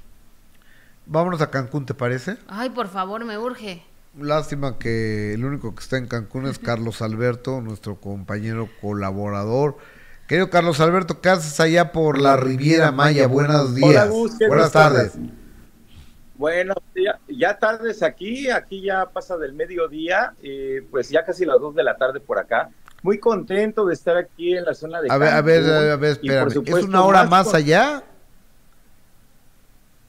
[1.05, 2.37] Vámonos a Cancún, ¿te parece?
[2.47, 3.83] Ay, por favor, me urge.
[4.19, 9.77] Lástima que el único que está en Cancún es Carlos Alberto, nuestro compañero colaborador.
[10.31, 13.27] Querido Carlos Alberto, ¿qué haces allá por la Riviera Maya?
[13.27, 14.09] Buenos días.
[14.47, 15.17] Buenas tardes.
[16.35, 16.73] Bueno,
[17.27, 21.83] ya, tardes aquí, aquí ya pasa del mediodía, eh, pues ya casi las dos de
[21.83, 22.69] la tarde por acá.
[23.03, 25.11] Muy contento de estar aquí en la zona de.
[25.11, 26.63] A ver, a ver, a ver, espérame.
[26.65, 28.01] ¿Es una hora más, allá?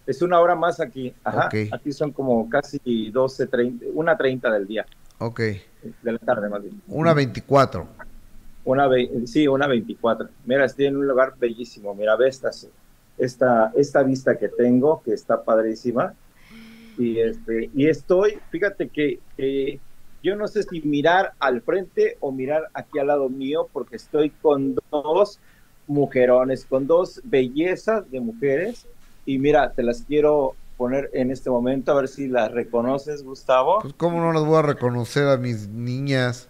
[0.06, 1.12] Es una hora más aquí.
[1.24, 1.48] Ajá.
[1.72, 4.86] Aquí son como casi 12, 30, una 30 del día.
[5.18, 5.40] Ok.
[5.40, 6.80] De la tarde más bien.
[6.86, 8.01] Una 24.
[8.64, 8.88] Una,
[9.26, 10.28] sí, una 24.
[10.44, 11.94] Mira, estoy en un lugar bellísimo.
[11.94, 12.50] Mira, ve esta,
[13.18, 16.14] esta, esta vista que tengo, que está padrísima.
[16.98, 19.18] Y, este, y estoy, fíjate que
[20.22, 24.30] yo no sé si mirar al frente o mirar aquí al lado mío, porque estoy
[24.30, 25.40] con dos
[25.86, 28.86] mujerones, con dos bellezas de mujeres
[29.26, 33.80] y mira, te las quiero poner en este momento, a ver si las reconoces, Gustavo.
[33.82, 36.48] Pues cómo no las voy a reconocer a mis niñas,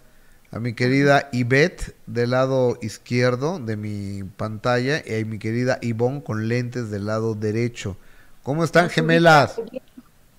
[0.53, 6.23] a mi querida Ivette del lado izquierdo de mi pantalla y a mi querida Ivonne
[6.23, 7.97] con lentes del lado derecho.
[8.43, 9.59] ¿Cómo están gemelas?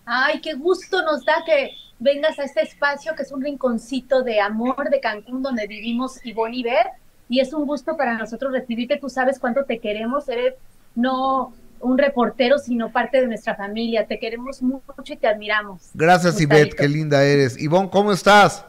[0.07, 4.41] Ay, qué gusto nos da que vengas a este espacio que es un rinconcito de
[4.41, 6.93] amor de Cancún donde vivimos Ivonne y Ivette
[7.29, 10.55] y es un gusto para nosotros recibirte, tú sabes cuánto te queremos, eres
[10.95, 14.07] no un reportero, sino parte de nuestra familia.
[14.07, 15.91] Te queremos mucho y te admiramos.
[15.93, 17.61] Gracias, Ivette, qué linda eres.
[17.61, 18.65] Ivonne, ¿cómo estás?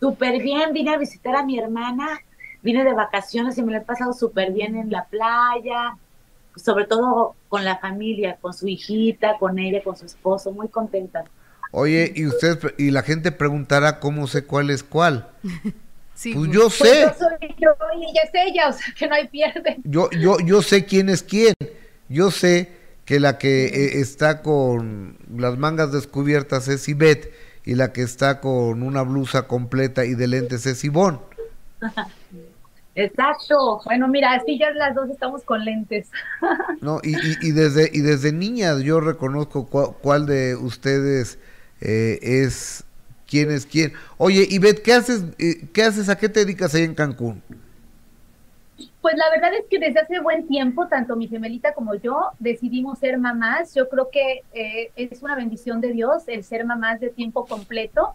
[0.00, 2.20] Súper bien, vine a visitar a mi hermana,
[2.62, 5.96] vine de vacaciones y me lo he pasado súper bien en la playa,
[6.56, 11.24] sobre todo con la familia, con su hijita, con ella, con su esposo, muy contenta.
[11.72, 15.28] Oye, y usted y la gente preguntará cómo sé cuál es cuál.
[16.16, 17.02] Sí, pues yo pues sé.
[17.02, 17.68] yo soy yo
[18.00, 19.76] y ella es ella, o sea que no hay pierde.
[19.84, 21.52] Yo, yo, yo sé quién es quién.
[22.08, 22.72] Yo sé
[23.04, 27.34] que la que eh, está con las mangas descubiertas es Ivette
[27.66, 31.18] y la que está con una blusa completa y de lentes es Ivonne.
[32.94, 33.82] Exacto.
[33.84, 36.08] Bueno, mira, así ya las dos estamos con lentes.
[36.80, 41.38] No, y, y, desde y desde niñas yo reconozco cuál de ustedes
[41.80, 42.84] eh, es
[43.26, 43.92] quién es quién.
[44.16, 45.24] Oye, Ivette, ¿qué haces?
[45.38, 46.08] Eh, ¿Qué haces?
[46.08, 47.42] ¿A qué te dedicas ahí en Cancún?
[49.06, 52.98] Pues la verdad es que desde hace buen tiempo, tanto mi gemelita como yo decidimos
[52.98, 53.72] ser mamás.
[53.72, 58.14] Yo creo que eh, es una bendición de Dios el ser mamás de tiempo completo.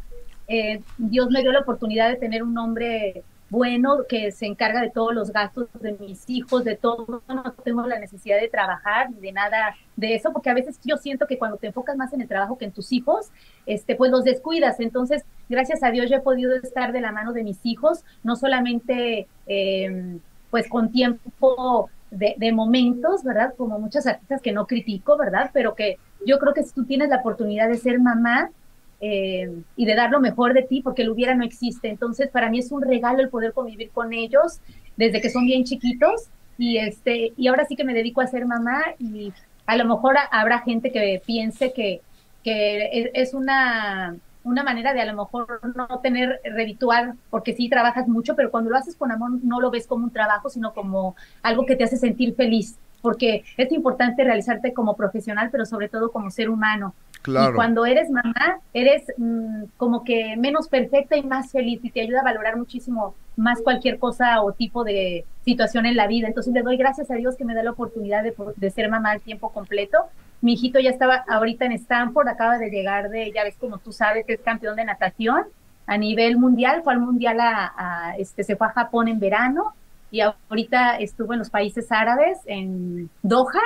[0.50, 4.90] Eh, Dios me dio la oportunidad de tener un hombre bueno que se encarga de
[4.90, 7.24] todos los gastos de mis hijos, de todo.
[7.26, 10.98] No tengo la necesidad de trabajar ni de nada de eso, porque a veces yo
[10.98, 13.32] siento que cuando te enfocas más en el trabajo que en tus hijos,
[13.66, 14.82] este, pues los descuidas.
[14.82, 18.36] Entonces, gracias a Dios yo he podido estar de la mano de mis hijos, no
[18.36, 19.30] solamente...
[19.48, 20.20] Eh,
[20.52, 23.54] pues con tiempo de, momentos, ¿verdad?
[23.58, 25.50] Como muchas artistas que no critico, ¿verdad?
[25.54, 28.52] Pero que yo creo que si tú tienes la oportunidad de ser mamá
[29.00, 31.90] eh, y de dar lo mejor de ti, porque el hubiera no existe.
[31.90, 34.60] Entonces, para mí es un regalo el poder convivir con ellos
[34.98, 36.28] desde que son bien chiquitos.
[36.58, 39.32] Y, este, y ahora sí que me dedico a ser mamá y
[39.66, 42.02] a lo mejor habrá gente que piense que,
[42.44, 48.08] que es una una manera de a lo mejor no tener redituar, porque sí trabajas
[48.08, 51.16] mucho, pero cuando lo haces con amor no lo ves como un trabajo, sino como
[51.44, 56.12] algo que te hace sentir feliz, porque es importante realizarte como profesional, pero sobre todo
[56.12, 56.94] como ser humano.
[57.22, 57.52] Claro.
[57.52, 62.02] Y cuando eres mamá, eres mm, como que menos perfecta y más feliz y te
[62.02, 66.28] ayuda a valorar muchísimo más cualquier cosa o tipo de situación en la vida.
[66.28, 69.12] Entonces le doy gracias a Dios que me da la oportunidad de, de ser mamá
[69.12, 69.98] al tiempo completo
[70.42, 73.92] mi hijito ya estaba ahorita en Stanford, acaba de llegar de, ya ves como tú
[73.92, 75.44] sabes, que es campeón de natación
[75.86, 79.74] a nivel mundial, fue al mundial a, este, se fue a Japón en verano
[80.10, 83.62] y ahorita estuvo en los países árabes, en Doha,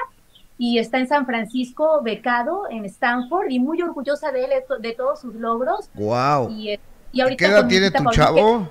[0.58, 5.20] y está en San Francisco becado en Stanford y muy orgullosa de él, de todos
[5.20, 5.90] sus logros.
[5.96, 6.50] Wow.
[6.50, 6.80] Y,
[7.12, 8.70] y ahorita ¿Qué edad tiene tu chavo?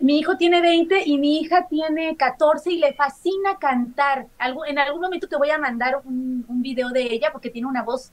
[0.00, 4.26] Mi hijo tiene 20 y mi hija tiene 14 y le fascina cantar.
[4.38, 7.66] Algo, en algún momento te voy a mandar un, un, video de ella porque tiene
[7.66, 8.12] una voz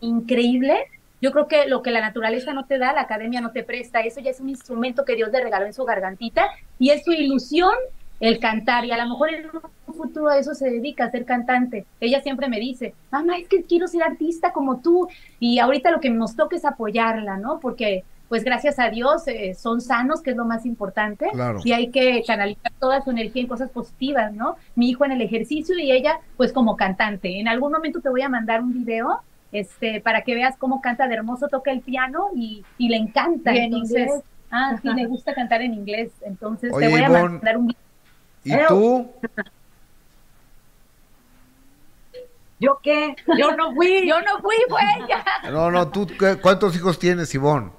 [0.00, 0.86] increíble.
[1.20, 4.00] Yo creo que lo que la naturaleza no te da, la academia no te presta.
[4.00, 6.46] Eso ya es un instrumento que Dios le regaló en su gargantita
[6.78, 7.74] y es su ilusión
[8.20, 8.84] el cantar.
[8.84, 9.46] Y a lo mejor en
[9.86, 11.86] un futuro a eso se dedica, a ser cantante.
[12.00, 15.08] Ella siempre me dice, mamá, es que quiero ser artista como tú.
[15.40, 17.60] Y ahorita lo que nos toca es apoyarla, ¿no?
[17.60, 21.28] Porque pues gracias a Dios eh, son sanos, que es lo más importante,
[21.64, 24.56] y hay que canalizar toda su energía en cosas positivas, ¿no?
[24.74, 27.38] Mi hijo en el ejercicio y ella pues como cantante.
[27.38, 29.20] En algún momento te voy a mandar un video
[29.52, 33.54] este, para que veas cómo canta de hermoso, toca el piano y, y le encanta.
[33.54, 34.24] ¿Y en entonces, inglés?
[34.50, 36.10] ah, sí, le gusta cantar en inglés.
[36.22, 37.74] Entonces Oye, te voy a mandar un
[38.44, 39.10] ¿Y tú?
[42.58, 43.14] ¿Yo qué?
[43.38, 44.08] Yo no fui.
[44.08, 45.22] Yo no fui, fue ella.
[45.50, 46.08] No, no, ¿tú
[46.40, 47.70] cuántos hijos tienes, Ivonne?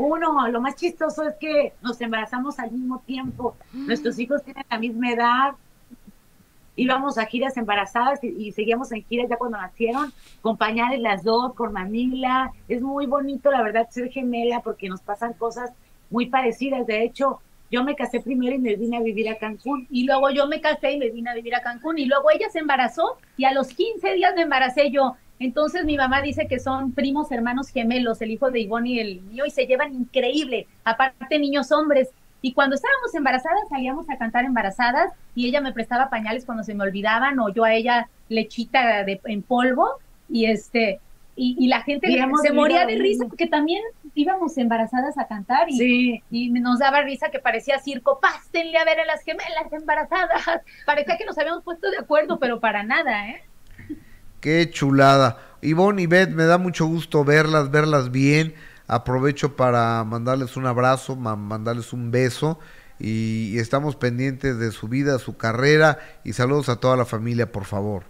[0.00, 3.54] Uno, lo más chistoso es que nos embarazamos al mismo tiempo.
[3.72, 5.52] Nuestros hijos tienen la misma edad.
[6.74, 11.22] Íbamos a giras embarazadas y, y seguíamos en giras ya cuando nacieron, con pañales las
[11.22, 12.50] dos, con mamila.
[12.68, 15.70] Es muy bonito, la verdad, ser gemela porque nos pasan cosas
[16.08, 16.86] muy parecidas.
[16.86, 17.40] De hecho,
[17.70, 19.86] yo me casé primero y me vine a vivir a Cancún.
[19.90, 21.98] Y luego yo me casé y me vine a vivir a Cancún.
[21.98, 25.16] Y luego ella se embarazó y a los 15 días me embaracé yo.
[25.40, 29.20] Entonces mi mamá dice que son primos hermanos gemelos, el hijo de Ivonne y el
[29.22, 30.68] mío, y se llevan increíble.
[30.84, 32.10] Aparte, niños hombres.
[32.42, 36.74] Y cuando estábamos embarazadas, salíamos a cantar embarazadas y ella me prestaba pañales cuando se
[36.74, 39.88] me olvidaban o yo a ella lechita de, en polvo.
[40.28, 41.00] Y este
[41.36, 42.08] y, y la gente
[42.42, 43.82] se moría de risa porque también
[44.14, 46.22] íbamos embarazadas a cantar y, Sí.
[46.30, 50.42] y nos daba risa que parecía circo, pástenle a ver a las gemelas embarazadas.
[50.84, 53.42] Parecía que nos habíamos puesto de acuerdo, pero para nada, ¿eh?
[54.40, 55.38] Qué chulada.
[55.62, 58.54] Ivonne y Beth, me da mucho gusto verlas, verlas bien.
[58.86, 62.58] Aprovecho para mandarles un abrazo, ma- mandarles un beso
[62.98, 67.52] y, y estamos pendientes de su vida, su carrera y saludos a toda la familia,
[67.52, 68.04] por favor.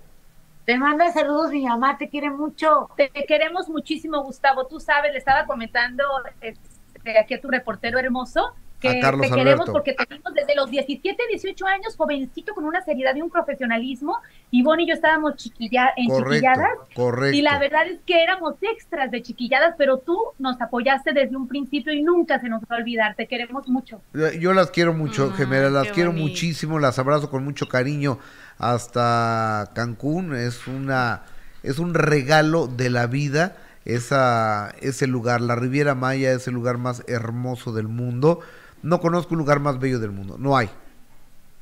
[0.64, 2.88] Te manda saludos, mi mamá, te quiere mucho.
[2.96, 4.66] Te queremos muchísimo, Gustavo.
[4.68, 6.04] Tú sabes, le estaba comentando
[6.40, 9.72] este, aquí a tu reportero hermoso que A Carlos te queremos Alberto.
[9.72, 14.16] porque te vimos desde los 17, 18 años, jovencito, con una seriedad y un profesionalismo.
[14.50, 16.72] Ivonne y yo estábamos chiquilla, en Correcto, chiquilladas.
[16.94, 17.36] correcto.
[17.36, 21.46] Y la verdad es que éramos extras de chiquilladas, pero tú nos apoyaste desde un
[21.46, 23.14] principio y nunca se nos va a olvidar.
[23.16, 24.00] Te queremos mucho.
[24.38, 26.28] Yo- las quiero mucho, Ah, gemelas, las quiero bonito.
[26.28, 28.18] muchísimo, las abrazo con mucho cariño
[28.58, 31.22] hasta Cancún, es una
[31.62, 36.78] es un regalo de la vida esa ese lugar, la Riviera Maya es el lugar
[36.78, 38.40] más hermoso del mundo.
[38.82, 40.70] No conozco un lugar más bello del mundo, no hay.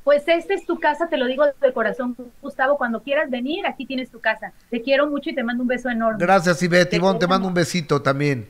[0.03, 2.77] Pues esta es tu casa, te lo digo de corazón, Gustavo.
[2.77, 4.53] Cuando quieras venir, aquí tienes tu casa.
[4.69, 6.17] Te quiero mucho y te mando un beso enorme.
[6.19, 6.89] Gracias, Ivette.
[6.89, 8.49] Te Ivonne, te mando un besito también.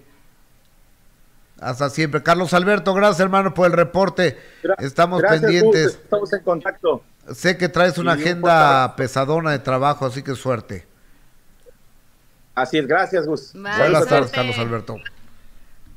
[1.60, 2.24] Hasta siempre.
[2.24, 4.38] Carlos Alberto, gracias hermano por el reporte.
[4.78, 5.86] Estamos gracias, pendientes.
[5.88, 7.04] Gus, estamos en contacto.
[7.34, 10.88] Sé que traes una agenda pesadona de trabajo, así que suerte.
[12.56, 13.54] Así es, gracias, Gus.
[13.54, 14.98] Buenas tardes, Carlos Alberto.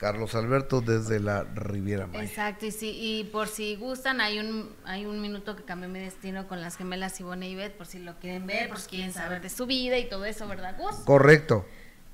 [0.02, 2.24] Carlos Alberto desde la Riviera Maya.
[2.24, 6.00] Exacto, y, si, y por si gustan, hay un, hay un minuto que cambió mi
[6.00, 9.12] destino con las gemelas Ivonne y Ivette, por si lo quieren ver, por si quieren
[9.12, 10.96] saber de su vida y todo eso, ¿verdad, Gus?
[11.04, 11.64] Correcto.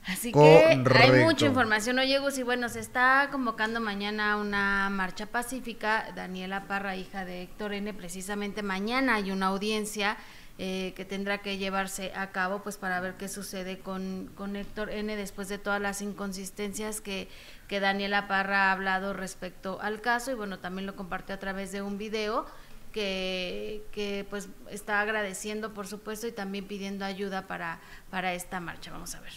[0.04, 1.98] Así que hay mucha información.
[1.98, 6.12] Oye, Gus, y bueno, se está convocando mañana una marcha pacífica.
[6.14, 10.18] Daniela Parra, hija de Héctor N., precisamente mañana hay una audiencia
[10.58, 14.90] eh, que tendrá que llevarse a cabo pues para ver qué sucede con, con Héctor
[14.90, 15.14] N.
[15.16, 17.28] después de todas las inconsistencias que,
[17.68, 21.70] que Daniela Parra ha hablado respecto al caso y bueno, también lo compartió a través
[21.70, 22.46] de un video
[22.92, 28.90] que, que pues está agradeciendo por supuesto y también pidiendo ayuda para, para esta marcha.
[28.90, 29.32] Vamos a ver.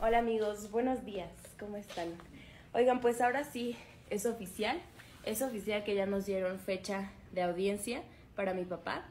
[0.00, 2.08] Hola amigos, buenos días, ¿cómo están?
[2.74, 3.76] Oigan, pues ahora sí,
[4.10, 4.80] es oficial,
[5.24, 8.02] es oficial que ya nos dieron fecha de audiencia
[8.36, 9.04] para mi papá.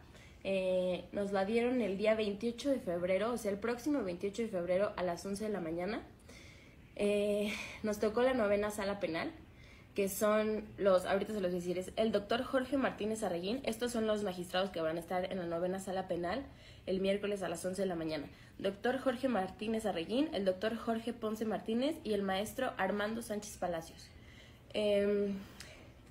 [0.44, 4.48] Eh, nos la dieron el día 28 de febrero, o sea, el próximo 28 de
[4.48, 6.02] febrero a las 11 de la mañana.
[6.96, 9.32] Eh, nos tocó la novena sala penal,
[9.96, 13.62] que son los, ahorita se los voy a decir, el doctor Jorge Martínez Arreguín.
[13.64, 16.44] Estos son los magistrados que van a estar en la novena sala penal
[16.86, 18.28] el miércoles a las 11 de la mañana.
[18.58, 24.08] Doctor Jorge Martínez Arreguín, el doctor Jorge Ponce Martínez y el maestro Armando Sánchez Palacios.
[24.74, 25.34] Eh,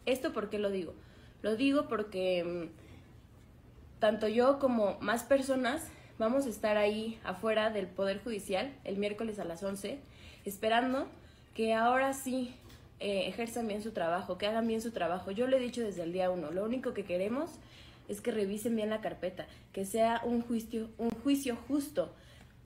[0.06, 0.94] ¿Esto por qué lo digo?
[1.42, 7.86] Lo digo porque mm, tanto yo como más personas vamos a estar ahí afuera del
[7.86, 10.00] Poder Judicial el miércoles a las 11,
[10.44, 11.08] esperando
[11.54, 12.54] que ahora sí
[13.00, 15.30] eh, ejerzan bien su trabajo, que hagan bien su trabajo.
[15.30, 17.50] Yo lo he dicho desde el día uno, lo único que queremos
[18.08, 22.12] es que revisen bien la carpeta, que sea un juicio, un juicio justo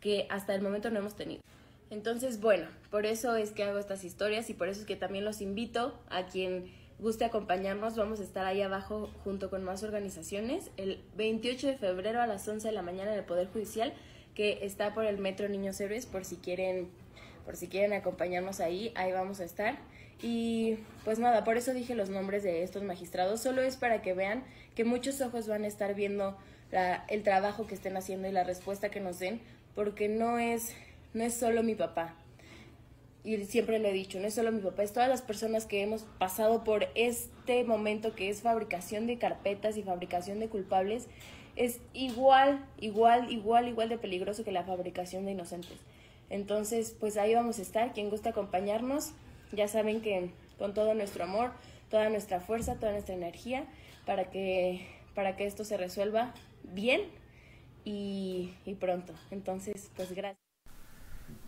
[0.00, 1.42] que hasta el momento no hemos tenido.
[1.90, 5.24] Entonces, bueno, por eso es que hago estas historias y por eso es que también
[5.24, 7.96] los invito a quien guste acompañarnos.
[7.96, 12.48] Vamos a estar ahí abajo junto con más organizaciones el 28 de febrero a las
[12.48, 13.92] 11 de la mañana en el Poder Judicial,
[14.34, 16.88] que está por el Metro Niños Héroes, por si quieren,
[17.44, 19.76] por si quieren acompañarnos ahí, ahí vamos a estar.
[20.22, 24.14] Y pues nada, por eso dije los nombres de estos magistrados, solo es para que
[24.14, 26.36] vean que muchos ojos van a estar viendo
[27.08, 29.40] el trabajo que estén haciendo y la respuesta que nos den,
[29.74, 30.74] porque no es,
[31.12, 32.16] no es solo mi papá,
[33.24, 35.82] y siempre lo he dicho, no es solo mi papá, es todas las personas que
[35.82, 41.06] hemos pasado por este momento que es fabricación de carpetas y fabricación de culpables,
[41.56, 45.78] es igual, igual, igual, igual de peligroso que la fabricación de inocentes.
[46.30, 47.92] Entonces, pues ahí vamos a estar.
[47.92, 49.12] Quien gusta acompañarnos,
[49.52, 51.52] ya saben que con todo nuestro amor,
[51.90, 53.66] toda nuestra fuerza, toda nuestra energía,
[54.06, 57.02] para que, para que esto se resuelva bien
[57.84, 59.12] y, pronto.
[59.30, 60.38] Entonces, pues gracias.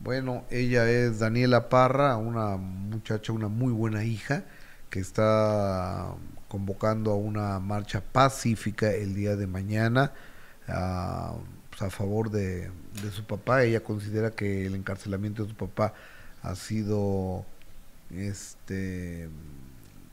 [0.00, 4.44] Bueno, ella es Daniela Parra, una muchacha, una muy buena hija,
[4.90, 6.14] que está
[6.48, 10.12] convocando a una marcha pacífica el día de mañana
[10.68, 11.34] a,
[11.76, 12.70] pues, a favor de,
[13.02, 13.64] de, su papá.
[13.64, 15.94] Ella considera que el encarcelamiento de su papá
[16.42, 17.44] ha sido
[18.10, 19.28] este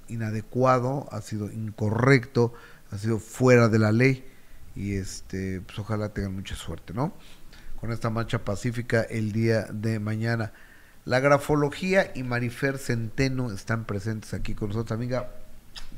[0.07, 2.53] inadecuado, ha sido incorrecto,
[2.91, 4.25] ha sido fuera de la ley
[4.75, 7.13] y este pues ojalá tengan mucha suerte, ¿no?
[7.79, 10.53] Con esta marcha pacífica el día de mañana.
[11.05, 15.29] La grafología y Marifer Centeno están presentes aquí con nosotros, amiga.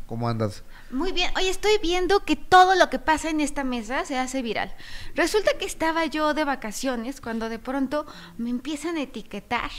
[0.06, 0.64] ¿Cómo andas?
[0.91, 1.32] Muy bien.
[1.36, 4.74] Hoy estoy viendo que todo lo que pasa en esta mesa se hace viral.
[5.16, 8.06] Resulta que estaba yo de vacaciones cuando de pronto
[8.38, 9.72] me empiezan a etiquetar.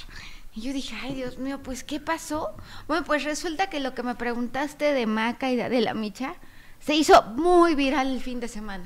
[0.53, 2.57] Y yo dije, ay Dios mío, pues ¿qué pasó?
[2.89, 6.35] Bueno, pues resulta que lo que me preguntaste de Maca y de la Micha
[6.81, 8.85] se hizo muy viral el fin de semana.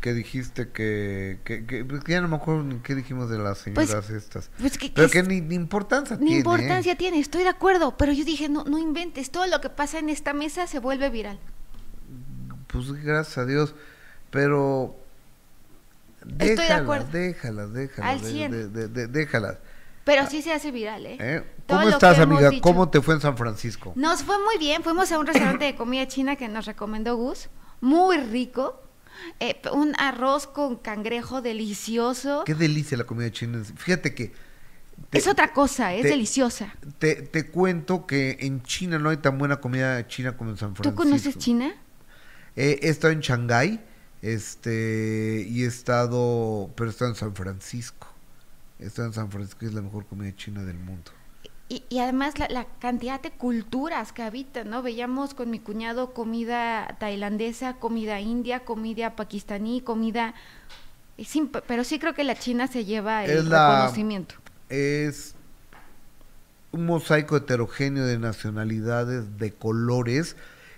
[0.00, 3.58] ¿Qué dijiste que, que, que, pues ya no me acuerdo ni qué dijimos de las
[3.58, 4.50] señoras Pues- estas?
[4.58, 6.36] pues que- pero que que ni, ni importancia Ni tiene.
[6.36, 6.38] ¿eh?
[6.40, 9.98] importancia tiene, estoy de acuerdo, pero yo dije, no, no inventes, todo lo que pasa
[9.98, 11.38] en esta mesa se vuelve viral.
[12.68, 13.74] Pues gracias a Dios,
[14.30, 14.96] pero
[16.22, 17.06] Estoy de déjalas, acuerdo.
[17.12, 18.50] déjalas, déjalas, Al de- 100.
[18.52, 19.58] de- de- de- déjalas.
[20.04, 21.16] Pero sí se hace viral, ¿eh?
[21.18, 21.42] ¿eh?
[21.66, 22.50] ¿Cómo estás, que amiga?
[22.50, 22.62] dicho.
[22.62, 23.92] ¿Cómo te fue en San Francisco?
[23.96, 27.48] Nos fue muy bien, fuimos a un restaurante de comida china que nos recomendó Gus,
[27.80, 28.82] muy rico,
[29.40, 32.42] eh, un arroz con cangrejo delicioso.
[32.44, 33.62] Qué delicia la comida china.
[33.76, 34.32] Fíjate que
[35.10, 36.74] te- es otra cosa, es te- deliciosa.
[36.98, 40.74] te, te cuento que en China no hay tan buena comida china como en San
[40.74, 41.02] ¿Tú Francisco.
[41.02, 41.74] conoces China?
[42.56, 43.80] Eh, he estado en Shanghái
[44.22, 48.06] este, y he estado, pero he estado en San Francisco.
[48.78, 51.10] He estado en San Francisco y es la mejor comida china del mundo.
[51.68, 54.82] Y, y además la, la cantidad de culturas que habitan, ¿no?
[54.82, 60.34] Veíamos con mi cuñado comida tailandesa, comida india, comida pakistaní, comida...
[61.18, 64.34] imp- pero sí creo que la China se lleva el Es la- reconocimiento.
[64.68, 65.34] Es
[66.72, 70.36] un mosaico heterogéneo de nacionalidades, de colores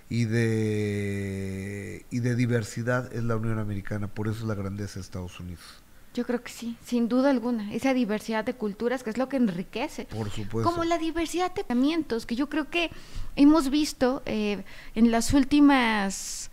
[0.09, 4.07] y de, y de diversidad es la Unión Americana.
[4.07, 5.83] Por eso es la grandeza de Estados Unidos.
[6.17, 7.71] Yo creo que sí, sin duda alguna.
[7.71, 10.05] Esa diversidad de culturas que es lo que enriquece.
[10.05, 10.67] Por supuesto.
[10.67, 12.89] Como la diversidad de pensamientos, que yo creo que
[13.35, 14.63] hemos visto eh,
[14.95, 16.49] en las últimas,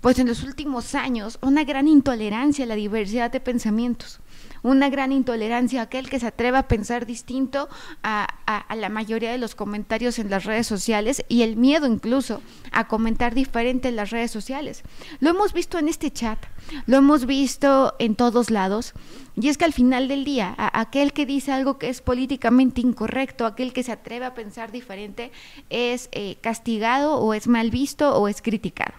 [0.00, 4.20] pues en los últimos años, una gran intolerancia a la diversidad de pensamientos.
[4.62, 7.68] Una gran intolerancia a aquel que se atreva a pensar distinto
[8.02, 12.42] a, a- la mayoría de los comentarios en las redes sociales y el miedo incluso
[12.72, 14.82] a comentar diferente en las redes sociales.
[15.20, 16.38] Lo hemos visto en este chat,
[16.86, 18.92] lo hemos visto en todos lados,
[19.40, 22.80] y es que al final del día, a- aquel que dice algo que es políticamente
[22.80, 25.30] incorrecto, aquel que se atreve a pensar diferente,
[25.70, 28.94] es eh, castigado o es mal visto o es criticado.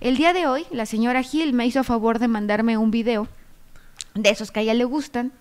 [0.00, 3.26] El día de hoy, la señora Gil me hizo favor de mandarme un video
[4.22, 5.32] de esos que a ella le gustan,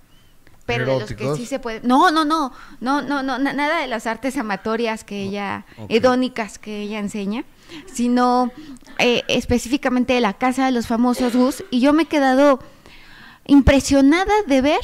[0.65, 1.79] pero de los que sí se puede.
[1.83, 2.51] No, no, no,
[2.81, 5.85] no, no, no, na- nada de las artes amatorias que ella, ok.
[5.89, 7.45] hedónicas que ella enseña,
[7.93, 8.51] sino
[8.99, 11.63] eh, específicamente de la casa de los famosos Gus.
[11.71, 12.59] Y yo me he quedado
[13.45, 14.79] impresionada de ver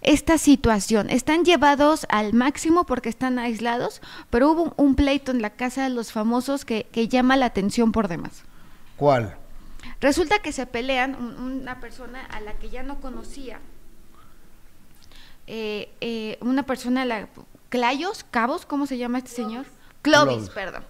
[0.00, 1.10] esta situación.
[1.10, 5.90] Están llevados al máximo porque están aislados, pero hubo un pleito en la casa de
[5.90, 8.44] los famosos que, que llama la atención por demás.
[8.96, 9.36] ¿Cuál?
[10.00, 13.60] Resulta que se pelean un- una persona a la que ya no conocía,
[15.46, 17.28] eh, eh, una persona, la,
[17.70, 19.66] Clayos, Cabos, ¿cómo se llama este señor?
[20.02, 20.50] Clovis, Clovis.
[20.50, 20.84] perdón.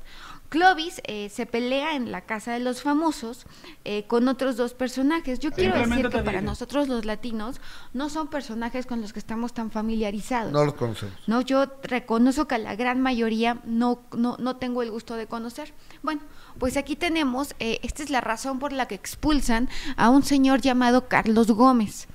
[0.49, 3.47] Clovis eh, se pelea en la casa de los famosos
[3.85, 5.41] eh, con otros dos personajes.
[5.41, 6.51] Yo quiero decir que para digo.
[6.51, 7.61] nosotros los latinos
[7.93, 10.53] no son personajes con los que estamos tan familiarizados.
[10.53, 11.15] No los conocemos.
[11.27, 15.27] No, yo reconozco que a la gran mayoría no, no, no tengo el gusto de
[15.27, 15.75] conocer.
[16.03, 16.23] Bueno,
[16.59, 20.61] pues aquí tenemos, eh, esta es la razón por la que expulsan a un señor
[20.61, 22.09] llamado Carlos Gómez.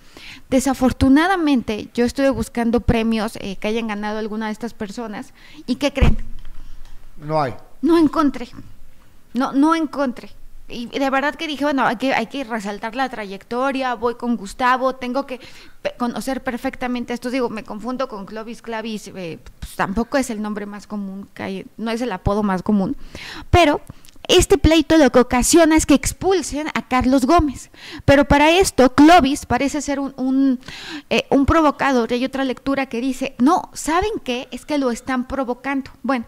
[0.50, 5.34] Desafortunadamente, yo estuve buscando premios eh, que hayan ganado alguna de estas personas
[5.66, 6.18] y ¿qué creen?
[7.18, 7.54] No hay.
[7.84, 8.48] No encontré.
[9.34, 10.32] No, no encontré.
[10.70, 14.38] Y de verdad que dije, bueno, hay que, hay que resaltar la trayectoria, voy con
[14.38, 15.42] Gustavo, tengo que
[15.98, 17.30] conocer perfectamente esto.
[17.30, 21.44] Digo, me confundo con Clovis Clavis, eh, pues tampoco es el nombre más común, que
[21.44, 22.96] hay, no es el apodo más común.
[23.50, 23.82] Pero
[24.30, 27.70] este pleito lo que ocasiona es que expulsen a Carlos Gómez.
[28.06, 30.62] Pero para esto, Clovis parece ser un, un,
[31.10, 32.10] eh, un provocador.
[32.10, 34.48] Y hay otra lectura que dice, no, ¿saben qué?
[34.52, 35.92] Es que lo están provocando.
[36.04, 36.26] Bueno,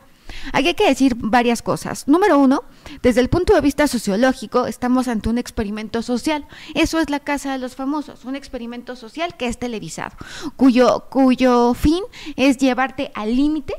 [0.54, 2.08] Aquí hay que decir varias cosas.
[2.08, 2.64] Número uno,
[3.02, 6.48] desde el punto de vista sociológico, estamos ante un experimento social.
[6.74, 10.16] Eso es la Casa de los Famosos, un experimento social que es televisado,
[10.56, 12.04] cuyo, cuyo fin
[12.36, 13.74] es llevarte al límite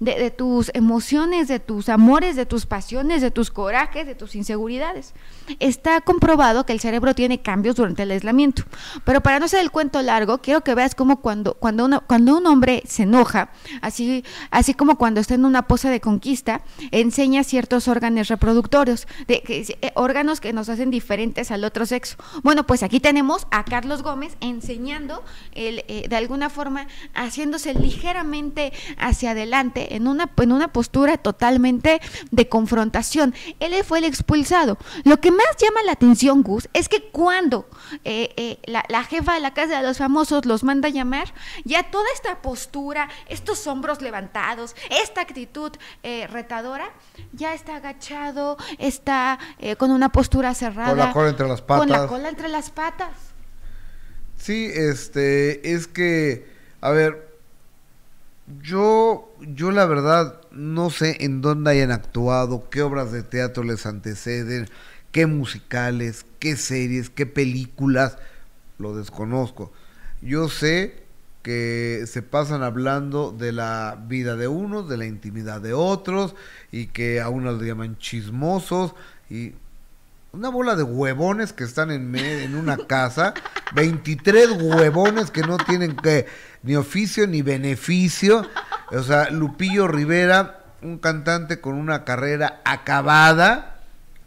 [0.00, 5.14] de, tus emociones, de tus amores, de tus pasiones, de tus corajes, de tus inseguridades.
[5.58, 8.62] Está comprobado que el cerebro tiene cambios durante el aislamiento.
[9.04, 12.46] Pero para no ser el cuento largo, quiero que veas cómo cuando, cuando, cuando un
[12.46, 17.88] hombre se enoja, así, así como cuando está en una pose de conquista, enseña ciertos
[17.88, 22.16] órganos reproductores, de, eh, órganos que nos hacen diferentes al otro sexo.
[22.42, 28.72] Bueno, pues aquí tenemos a Carlos Gómez enseñando, el, eh, de alguna forma, haciéndose ligeramente
[28.98, 33.34] hacia adelante en una, en una postura totalmente de confrontación.
[33.60, 34.78] Él fue el expulsado.
[35.04, 37.68] Lo que más llama la atención, Gus, es que cuando
[38.04, 41.32] eh, eh, la, jefa de la Casa de los Famosos los manda a llamar,
[41.64, 45.72] ya toda esta postura, estos hombros levantados, esta actitud
[46.02, 46.90] eh, retadora,
[47.32, 49.38] ya está agachado, está
[49.76, 50.90] con una postura cerrada.
[50.90, 51.78] Con la cola entre las patas.
[51.78, 53.10] Con la cola entre las patas.
[54.36, 56.46] Sí, este, es que,
[56.80, 57.28] a ver,
[58.62, 63.86] yo, yo la verdad no sé en dónde hayan actuado, qué obras de teatro les
[63.86, 64.68] anteceden,
[65.12, 68.18] qué musicales, qué series, qué películas,
[68.78, 69.72] lo desconozco.
[70.22, 71.02] Yo sé
[71.42, 76.34] que se pasan hablando de la vida de unos, de la intimidad de otros,
[76.72, 78.94] y que a unos le llaman chismosos,
[79.30, 79.54] y
[80.38, 83.34] una bola de huevones que están en, en una casa,
[83.74, 86.26] 23 huevones que no tienen que
[86.62, 88.46] ni oficio ni beneficio.
[88.92, 93.80] O sea, Lupillo Rivera, un cantante con una carrera acabada,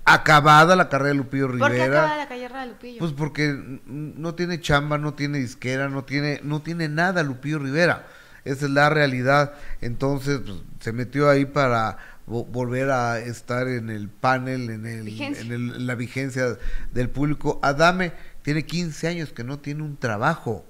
[0.03, 1.68] acabada la carrera de Lupillo Rivera.
[1.70, 2.99] ¿Por qué acabada la carrera de Lupillo?
[2.99, 8.05] Pues porque no tiene chamba, no tiene disquera, no tiene, no tiene nada Lupillo Rivera.
[8.43, 9.53] Esa es la realidad.
[9.80, 11.97] Entonces, pues, se metió ahí para
[12.32, 16.58] volver a estar en el panel, en, el, en, la vigencia
[16.94, 17.60] del público.
[17.62, 20.66] Adame tiene 15 años que no tiene un trabajo.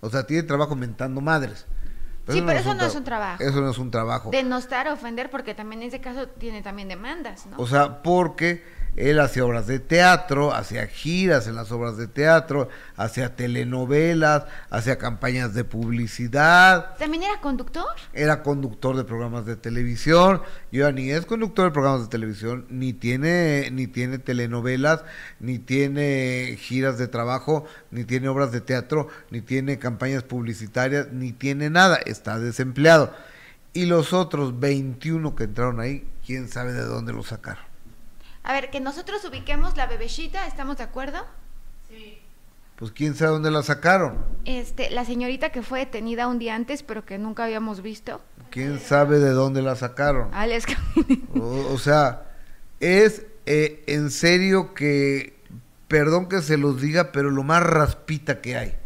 [0.00, 1.66] O sea, tiene trabajo mentando madres.
[2.28, 3.42] sí, pero eso no es un trabajo.
[3.42, 4.30] Eso no es un trabajo.
[4.30, 7.56] Denostar, ofender, porque también en ese caso tiene también demandas, ¿no?
[7.58, 8.62] O sea, porque
[8.96, 14.98] él hacía obras de teatro, hacía giras en las obras de teatro, hacía telenovelas, hacía
[14.98, 16.96] campañas de publicidad.
[16.98, 17.86] ¿También era conductor?
[18.12, 20.42] Era conductor de programas de televisión.
[20.72, 25.04] Yo ni es conductor de programas de televisión, ni tiene, ni tiene telenovelas,
[25.38, 31.32] ni tiene giras de trabajo, ni tiene obras de teatro, ni tiene campañas publicitarias, ni
[31.32, 31.96] tiene nada.
[31.96, 33.14] Está desempleado.
[33.72, 37.69] Y los otros 21 que entraron ahí, quién sabe de dónde lo sacaron.
[38.50, 41.24] A ver, que nosotros ubiquemos la bebecita, ¿estamos de acuerdo?
[41.88, 42.20] Sí.
[42.74, 44.18] Pues quién sabe dónde la sacaron.
[44.44, 48.20] Este, la señorita que fue detenida un día antes, pero que nunca habíamos visto.
[48.50, 50.34] ¿Quién sabe de dónde la sacaron?
[50.34, 50.66] Alex
[51.36, 52.24] o, o sea,
[52.80, 55.38] es eh, en serio que,
[55.86, 58.76] perdón que se los diga, pero lo más raspita que hay.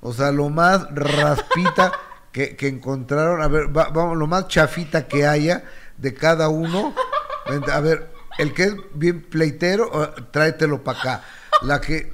[0.00, 1.92] O sea, lo más raspita
[2.32, 5.62] que, encontraron, a ver, vamos, lo más chafita que haya
[5.96, 6.92] de cada uno
[7.46, 11.24] a ver, el que es bien pleitero, tráetelo para acá.
[11.62, 12.12] La que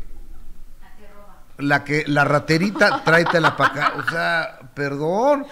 [1.59, 3.93] la que la raterita, tráetela para acá.
[3.99, 5.47] O sea, perdón.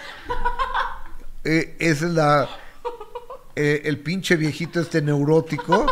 [1.43, 2.49] Eh, es la
[3.55, 5.85] eh, el pinche viejito este neurótico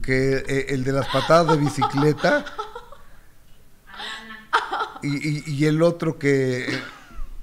[0.00, 2.44] que eh, el de las patadas de bicicleta
[5.02, 6.80] y, y, el otro que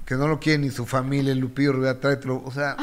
[0.05, 2.77] que no lo quiere ni su familia, el Lupillo Rivera, tráetelo, o sea,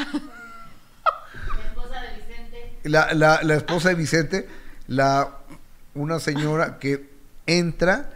[2.88, 4.48] la, la, la esposa de Vicente,
[4.86, 5.38] la,
[5.94, 7.10] una señora que
[7.46, 8.10] entra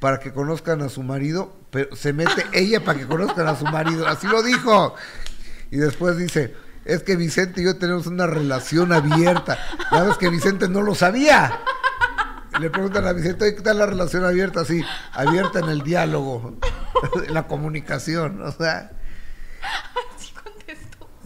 [0.00, 3.64] para que conozcan a su marido, pero se mete ella para que conozcan a su
[3.64, 4.94] marido, así lo dijo.
[5.70, 9.58] Y después dice, es que Vicente y yo tenemos una relación abierta.
[9.90, 11.60] Ya ves que Vicente no lo sabía.
[12.60, 14.64] Le preguntan a Vicente, ¿qué tal la relación abierta?
[14.64, 14.82] Sí,
[15.12, 16.56] abierta en el diálogo,
[17.26, 18.90] en la comunicación, o sea.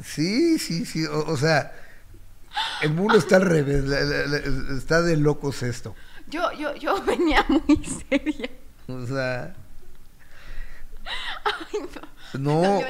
[0.02, 1.72] Sí Sí, sí, sí, o sea,
[2.82, 3.84] el mundo está al revés,
[4.76, 5.94] está de locos esto.
[6.28, 8.50] Yo, yo, yo venía muy seria.
[8.88, 9.54] O sea.
[12.34, 12.80] no.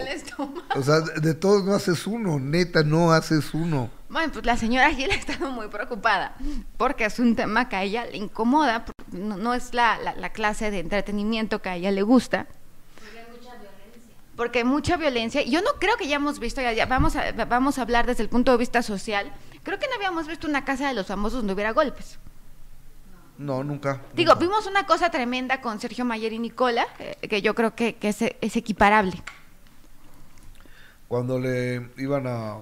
[0.76, 3.90] o sea, de todos no haces uno, neta, no haces uno.
[4.08, 6.36] Bueno, pues la señora Gil ha estado muy preocupada
[6.76, 10.80] porque es un tema que a ella le incomoda, no, es la, la, clase de
[10.80, 12.46] entretenimiento que a ella le gusta
[14.40, 15.42] porque hay mucha violencia.
[15.42, 18.30] Yo no creo que ya hemos visto, ya, vamos, a, vamos a hablar desde el
[18.30, 19.30] punto de vista social,
[19.62, 22.18] creo que no habíamos visto una casa de los famosos donde hubiera golpes.
[23.38, 24.02] No, nunca.
[24.14, 27.96] Digo, vimos una cosa tremenda con Sergio Mayer y Nicola, eh, que yo creo que,
[28.02, 29.22] es, equiparable.
[31.08, 32.58] cuando le iban a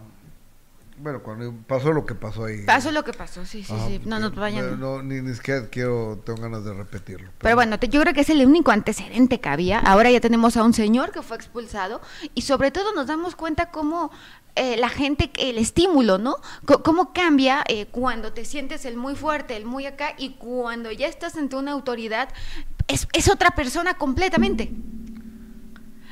[1.00, 2.62] bueno, cuando pasó lo que pasó ahí.
[2.64, 4.00] Pasó lo que pasó, sí, sí, Ajá, sí.
[4.04, 4.80] No nos que- vayan.
[4.80, 7.30] No, ni, ni siquiera quiero, tengo ganas de repetirlo.
[7.38, 9.78] Pero bueno, te- yo creo que es el único antecedente que había.
[9.78, 12.00] Ahora ya tenemos a un señor que fue expulsado
[12.34, 14.10] y sobre todo nos damos cuenta cómo
[14.58, 16.36] eh, la gente, el estímulo, ¿no?
[16.82, 21.06] Cómo cambia eh, cuando te sientes el muy fuerte, el muy acá y cuando ya
[21.06, 22.28] estás ante una autoridad,
[22.88, 24.72] es, es otra persona completamente.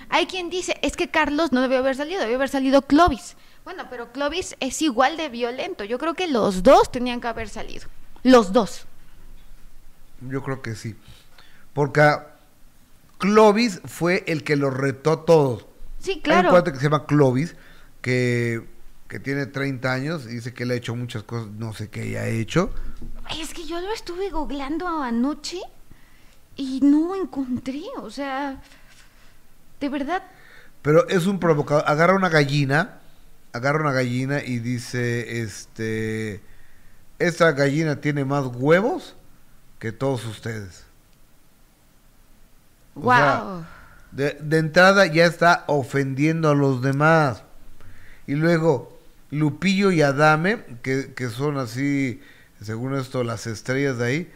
[0.09, 3.36] Hay quien dice, es que Carlos no debió haber salido, debió haber salido Clovis.
[3.64, 5.82] Bueno, pero Clovis es igual de violento.
[5.82, 7.89] Yo creo que los dos tenían que haber salido.
[8.23, 8.86] Los dos.
[10.20, 10.94] Yo creo que sí.
[11.73, 12.16] Porque
[13.18, 15.66] Clovis fue el que los retó a todos.
[15.98, 16.51] Sí, Hay un claro.
[16.51, 17.56] cuate que se llama Clovis,
[18.07, 18.65] que,
[19.09, 22.03] que tiene 30 años y dice que él ha hecho muchas cosas, no sé qué
[22.03, 22.70] haya hecho.
[23.37, 25.59] Es que yo lo estuve googleando anoche
[26.55, 28.62] y no encontré, o sea,
[29.81, 30.23] de verdad,
[30.83, 31.83] Pero es un provocador.
[31.85, 33.01] Agarra una gallina,
[33.53, 36.41] agarra una gallina y dice, este,
[37.19, 39.16] esta gallina tiene más huevos
[39.81, 40.85] que todos ustedes.
[42.95, 43.15] O wow.
[43.16, 43.69] sea,
[44.12, 47.43] de, de entrada ya está ofendiendo a los demás.
[48.27, 48.98] Y luego,
[49.31, 52.20] Lupillo y Adame, que, que son así,
[52.61, 54.32] según esto, las estrellas de ahí,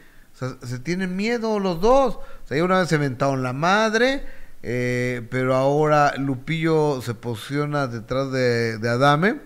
[0.62, 2.17] se tienen miedo los dos.
[2.17, 4.25] O sea, ya una vez se inventaron la madre,
[4.62, 9.41] eh, pero ahora Lupillo se posiciona detrás de, Adame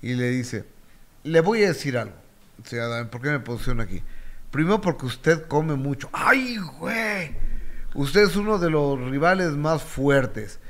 [0.00, 0.64] y le dice,
[1.24, 2.14] le voy a decir algo.
[2.64, 4.02] Sí, Adame, ¿por qué me posiciono aquí?
[4.50, 6.08] Primero porque usted come mucho.
[6.12, 7.34] ¡Ay, güey!
[7.94, 10.60] Usted es uno de los rivales más fuertes.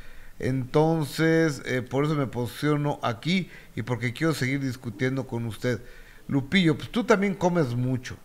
[0.43, 5.81] Entonces, eh, por eso me posiciono aquí y porque quiero seguir discutiendo con usted.
[6.29, 8.17] Lupillo, pues tú también comes mucho.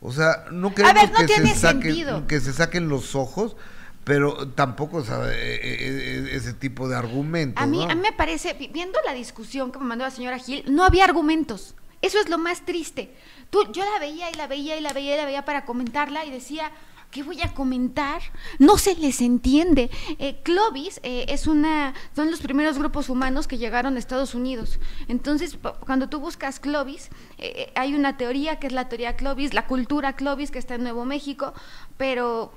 [0.00, 3.56] O sea, no queremos ver, no que, se saquen, que se saquen los ojos,
[4.04, 7.60] pero tampoco o sea, eh, eh, eh, ese tipo de argumentos.
[7.62, 7.90] A mí, ¿no?
[7.90, 10.84] a mí me parece, vi- viendo la discusión que me mandó la señora Gil, no
[10.84, 11.74] había argumentos.
[12.00, 13.12] Eso es lo más triste.
[13.50, 16.24] Tú, yo la veía y la veía y la veía y la veía para comentarla
[16.24, 16.70] y decía,
[17.10, 18.20] ¿qué voy a comentar?
[18.58, 19.90] No se les entiende.
[20.18, 24.78] Eh, Clovis eh, es una, son los primeros grupos humanos que llegaron a Estados Unidos.
[25.08, 27.08] Entonces, cuando tú buscas Clovis,
[27.38, 30.82] eh, hay una teoría que es la teoría Clovis, la cultura Clovis que está en
[30.82, 31.54] Nuevo México,
[31.96, 32.52] pero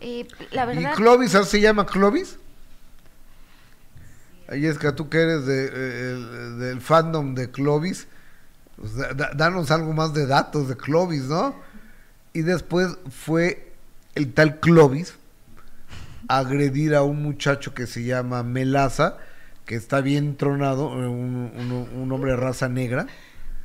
[0.00, 0.94] eh, la ¿Y verdad...
[0.94, 2.38] Clovis ¿ah, se llama Clovis?
[4.48, 8.06] Ahí es que tú que eres de, el- del fandom de Clovis,
[8.76, 11.54] pues, da- da- danos algo más de datos de Clovis, ¿no?
[12.32, 13.67] Y después fue
[14.18, 15.14] el tal Clovis
[16.28, 19.16] agredir a un muchacho que se llama Melaza,
[19.64, 23.06] que está bien tronado, eh, un, un- un hombre de raza negra.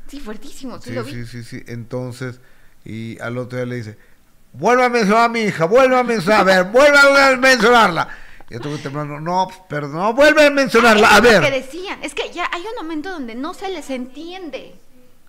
[0.08, 1.12] Sí, fuertísimo, sí, Sí, lo vi.
[1.12, 1.64] sí, sí, sí.
[1.68, 2.40] Entonces,
[2.86, 3.98] y al otro día le dice,
[4.54, 8.08] vuelva a mencionar a mi hija, vuelva a mencionar, a ver, vuelva a mencionarla.
[8.50, 11.42] Y estuve temblando, no, pues, perdón, no, vuelve a mencionarla, Ah, a lo ver.
[11.52, 11.58] que
[12.04, 14.76] es que ya hay un momento donde no se les entiende.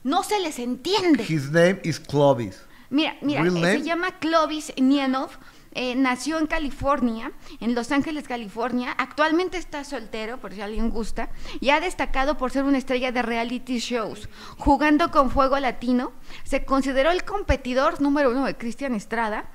[0.03, 1.25] No se les entiende.
[1.27, 2.61] His name is Clovis.
[2.95, 5.31] Mira, mira, eh, se llama Clovis Nienov.
[5.75, 8.95] Eh, nació en California, en Los Ángeles, California.
[8.97, 11.31] Actualmente está soltero, por si alguien gusta,
[11.61, 14.29] y ha destacado por ser una estrella de reality shows.
[14.59, 16.13] Jugando con Fuego Latino,
[16.45, 19.51] se consideró el competidor número uno de Cristian Estrada.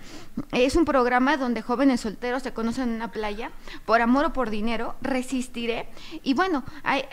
[0.51, 3.51] Es un programa donde jóvenes solteros se conocen en una playa,
[3.85, 5.89] por amor o por dinero, resistiré.
[6.23, 6.63] Y bueno,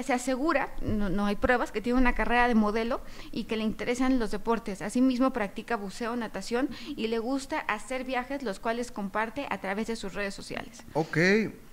[0.05, 3.01] se asegura, no, no hay pruebas, que tiene una carrera de modelo
[3.33, 4.83] y que le interesan los deportes.
[4.83, 9.95] Asimismo, practica buceo, natación y le gusta hacer viajes, los cuales comparte a través de
[9.95, 10.83] sus redes sociales.
[10.95, 11.19] Ok,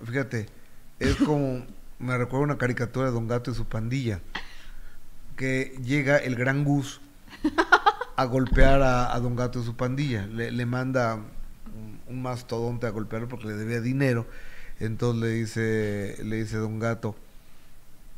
[0.04, 0.46] fíjate,
[0.98, 1.64] es como,
[1.98, 4.20] me recuerda una caricatura de Don Gato y su pandilla,
[5.34, 7.00] que llega el gran Gus
[8.16, 11.18] a golpear a, Don Gato y su pandilla, le, manda
[12.08, 14.26] un, mastodonte a golpearlo porque le debía dinero,
[14.78, 17.16] entonces le dice, le dice Don Gato,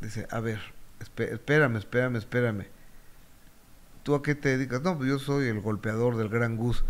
[0.00, 0.58] dice, a ver,
[0.98, 2.66] espérame, espérame, espérame,
[4.02, 4.82] ¿tú a qué te dedicas?
[4.82, 6.82] No, pues yo soy el golpeador del gran Gus.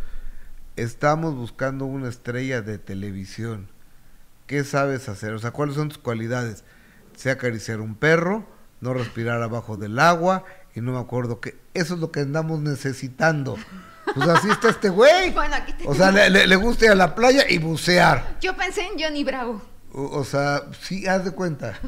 [0.77, 3.69] Estamos buscando una estrella de televisión.
[4.47, 5.33] ¿Qué sabes hacer?
[5.33, 6.65] O sea, ¿cuáles son tus cualidades?
[7.17, 8.47] Sé acariciar un perro,
[8.81, 10.45] no respirar abajo del agua
[10.75, 11.57] y no me acuerdo qué.
[11.75, 13.57] Eso es lo que andamos necesitando.
[14.15, 15.33] Pues así está este güey.
[15.33, 18.37] Bueno, aquí O sea, le, le- le gusta ir a la playa y bucear.
[18.41, 19.63] Yo pensé en Johnny Bravo.
[19.93, 21.79] O, o sea, sí, haz de cuenta.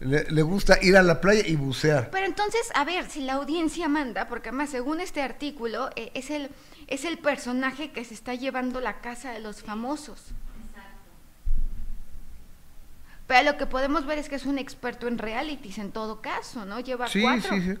[0.00, 2.10] Le, le gusta ir a la playa y bucear.
[2.10, 6.30] Pero entonces, a ver, si la audiencia manda, porque además según este artículo, eh, es,
[6.30, 6.50] el,
[6.86, 10.20] es el personaje que se está llevando la casa de los famosos.
[13.26, 16.66] Pero lo que podemos ver es que es un experto en realities en todo caso,
[16.66, 16.80] ¿no?
[16.80, 17.54] Lleva Sí, cuatro.
[17.54, 17.74] sí, sí.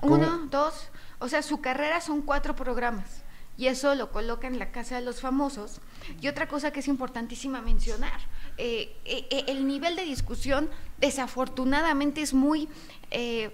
[0.00, 0.12] Pues.
[0.12, 0.88] Uno, dos,
[1.18, 3.22] o sea, su carrera son cuatro programas
[3.56, 5.80] y eso lo coloca en la casa de los famosos.
[6.20, 8.20] Y otra cosa que es importantísima mencionar,
[8.58, 12.68] eh, eh, eh, el nivel de discusión desafortunadamente es muy...
[13.10, 13.50] eh,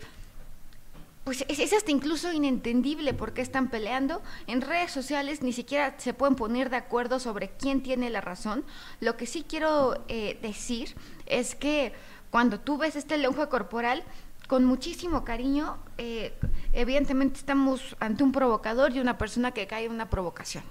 [1.27, 4.23] pues es, hasta incluso inentendible por qué están peleando.
[4.47, 8.65] En redes sociales ni siquiera se pueden poner de acuerdo sobre quién tiene la razón.
[9.01, 10.95] Lo que sí quiero eh, decir
[11.27, 11.93] es que
[12.31, 14.05] cuando tú ves este lenguaje corporal,
[14.47, 16.33] con muchísimo cariño, eh,
[16.73, 20.63] evidentemente estamos ante un provocador y una persona que cae en una provocación.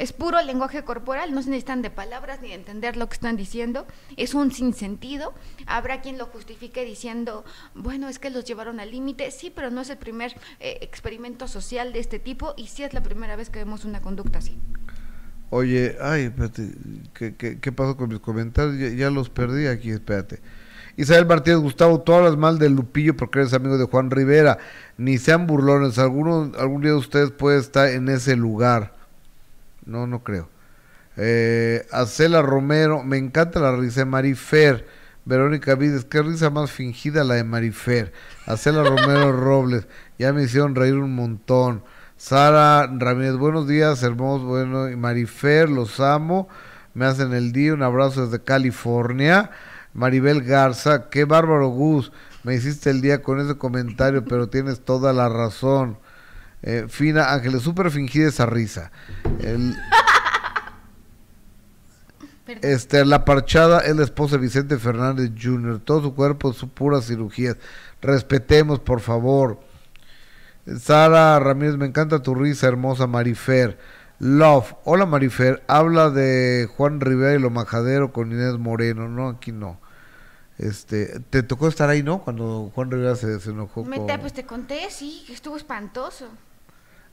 [0.00, 3.36] Es puro lenguaje corporal, no se necesitan de palabras ni de entender lo que están
[3.36, 3.86] diciendo.
[4.16, 5.34] Es un sinsentido.
[5.66, 7.44] Habrá quien lo justifique diciendo,
[7.74, 9.30] bueno, es que los llevaron al límite.
[9.30, 12.94] Sí, pero no es el primer eh, experimento social de este tipo y sí es
[12.94, 14.58] la primera vez que vemos una conducta así.
[15.50, 16.70] Oye, ay, espérate,
[17.12, 18.96] ¿qué, qué, pasó con mis comentarios?
[18.96, 20.40] Ya, los perdí aquí, espérate.
[20.96, 24.56] Isabel Martínez Gustavo, tú hablas mal de Lupillo porque eres amigo de Juan Rivera.
[24.96, 28.98] Ni sean burlones, alguno, algún día ustedes puede estar en ese lugar.
[29.86, 30.48] No, no creo.
[31.16, 34.86] Eh, Acela Romero, me encanta la risa de Marifer.
[35.24, 38.12] Verónica Vides, qué risa más fingida la de Marifer.
[38.46, 39.86] Acela Romero Robles,
[40.18, 41.84] ya me hicieron reír un montón.
[42.16, 46.48] Sara Ramírez, buenos días, hermosos, bueno, y Marifer, los amo,
[46.94, 49.50] me hacen el día, un abrazo desde California.
[49.92, 52.12] Maribel Garza, qué bárbaro Gus,
[52.42, 55.98] me hiciste el día con ese comentario, pero tienes toda la razón.
[56.62, 58.90] Eh, Fina Ángeles, súper fingida esa risa.
[59.40, 59.74] El,
[62.62, 67.00] este, la parchada es la esposa de Vicente Fernández Jr., todo su cuerpo es pura
[67.00, 67.56] cirugía.
[68.02, 69.60] Respetemos, por favor.
[70.78, 73.78] Sara Ramírez, me encanta tu risa, hermosa Marifer.
[74.18, 79.08] Love, hola Marifer, habla de Juan Rivera y lo majadero con Inés Moreno.
[79.08, 79.80] No, aquí no.
[80.58, 82.22] Este, te tocó estar ahí, ¿no?
[82.22, 84.06] Cuando Juan Rivera se, se enojó Me con...
[84.20, 86.28] pues te conté, sí, estuvo espantoso.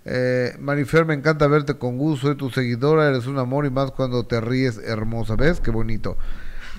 [0.09, 3.91] Eh, Marifer, me encanta verte con gusto, soy tu seguidora, eres un amor y más
[3.91, 5.35] cuando te ríes, hermosa.
[5.35, 5.59] ¿Ves?
[5.59, 6.17] Qué bonito.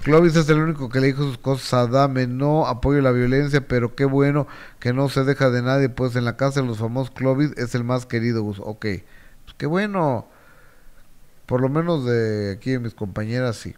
[0.03, 3.61] Clovis es el único que le dijo sus cosas a Adame, no apoyo la violencia,
[3.69, 4.47] pero qué bueno
[4.81, 7.75] que no se deja de nadie, pues en la casa de los famosos Clovis es
[7.75, 8.43] el más querido.
[8.43, 8.61] Gus.
[8.61, 8.87] Ok,
[9.45, 10.27] pues qué bueno.
[11.45, 13.75] Por lo menos de aquí de mis compañeras, sí.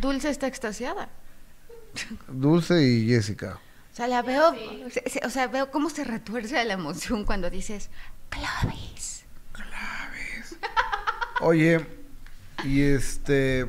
[0.00, 1.08] Dulce está extasiada.
[2.28, 3.58] Dulce y Jessica.
[3.96, 4.54] O sea, la veo,
[5.24, 7.88] o sea, veo cómo se retuerce la emoción cuando dices,
[8.28, 9.24] Clovis.
[11.40, 11.86] Oye,
[12.62, 13.64] y este...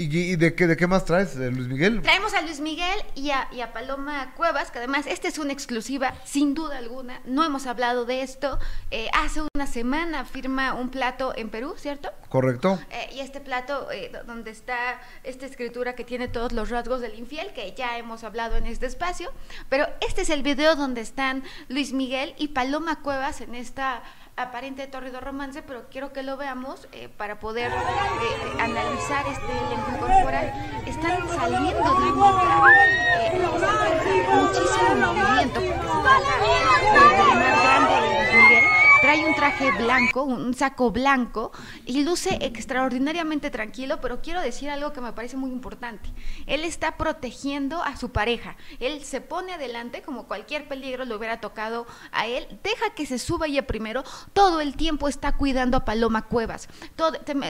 [0.00, 2.00] ¿Y, y de, qué, de qué más traes, Luis Miguel?
[2.00, 5.52] Traemos a Luis Miguel y a, y a Paloma Cuevas, que además esta es una
[5.52, 7.20] exclusiva, sin duda alguna.
[7.26, 8.58] No hemos hablado de esto.
[8.90, 12.10] Eh, hace una semana firma un plato en Perú, ¿cierto?
[12.30, 12.80] ¿Correcto?
[12.90, 17.02] Eh, y este plato eh, do- donde está esta escritura que tiene todos los rasgos
[17.02, 19.30] del infiel, que ya hemos hablado en este espacio,
[19.68, 24.02] pero este es el video donde están Luis Miguel y Paloma Cuevas en esta
[24.36, 29.98] aparente torrido romance, pero quiero que lo veamos eh, para poder eh, analizar este lenguaje
[29.98, 30.52] corporal.
[30.86, 32.72] Están saliendo de un lugar,
[33.20, 38.69] eh, muchísimo movimiento, porque se trata del más grande de Miguel.
[39.00, 41.52] Trae un traje blanco, un saco blanco
[41.86, 46.10] y luce extraordinariamente tranquilo, pero quiero decir algo que me parece muy importante.
[46.46, 48.56] Él está protegiendo a su pareja.
[48.78, 52.46] Él se pone adelante como cualquier peligro le hubiera tocado a él.
[52.62, 54.04] Deja que se suba ella primero.
[54.34, 56.68] Todo el tiempo está cuidando a Paloma Cuevas.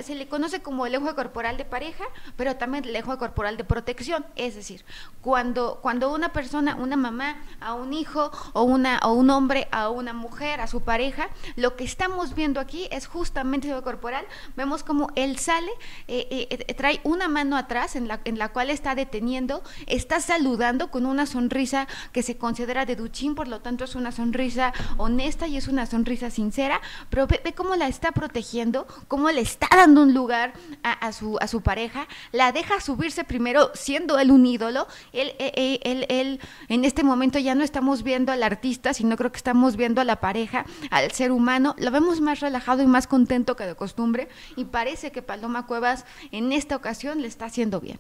[0.05, 2.05] Se le conoce como el lenguaje corporal de pareja,
[2.37, 4.25] pero también el lenguaje corporal de protección.
[4.37, 4.85] Es decir,
[5.21, 9.89] cuando, cuando una persona, una mamá a un hijo o, una, o un hombre a
[9.89, 14.25] una mujer, a su pareja, lo que estamos viendo aquí es justamente el corporal.
[14.57, 15.71] Vemos como él sale,
[16.09, 20.21] eh, eh, eh, trae una mano atrás en la, en la cual está deteniendo, está
[20.21, 24.73] saludando con una sonrisa que se considera de Duchín, por lo tanto es una sonrisa
[24.97, 29.41] honesta y es una sonrisa sincera, pero ve, ve cómo la está protegiendo, cómo le
[29.41, 30.53] está dando un lugar
[30.83, 35.81] a, su, a su pareja, la deja subirse primero siendo él un ídolo, él, eh,
[35.83, 39.77] él, él- en este momento ya no estamos viendo al artista, sino creo que estamos
[39.77, 43.67] viendo a la pareja, al ser humano, lo vemos más relajado y más contento que
[43.67, 47.99] de costumbre y parece que Paloma Cuevas en esta ocasión le está haciendo bien.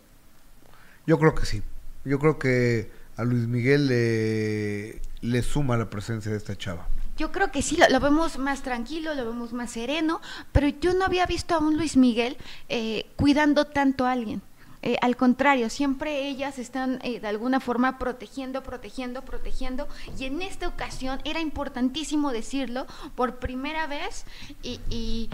[1.07, 1.63] Yo creo que sí.
[2.05, 6.89] Yo creo que a Luis Miguel le, le suma la presencia de esta chava.
[7.19, 10.95] Yo creo que sí, lo, lo vemos más tranquilo, lo vemos más sereno, pero yo
[10.95, 12.39] no había visto a un Luis Miguel
[12.71, 14.41] eh, cuidando tanto a alguien.
[14.83, 19.89] Eh, al contrario, siempre ellas están eh, de alguna forma protegiendo, protegiendo, protegiendo.
[20.19, 24.25] Y en esta ocasión era importantísimo decirlo por primera vez
[24.63, 25.29] y, y,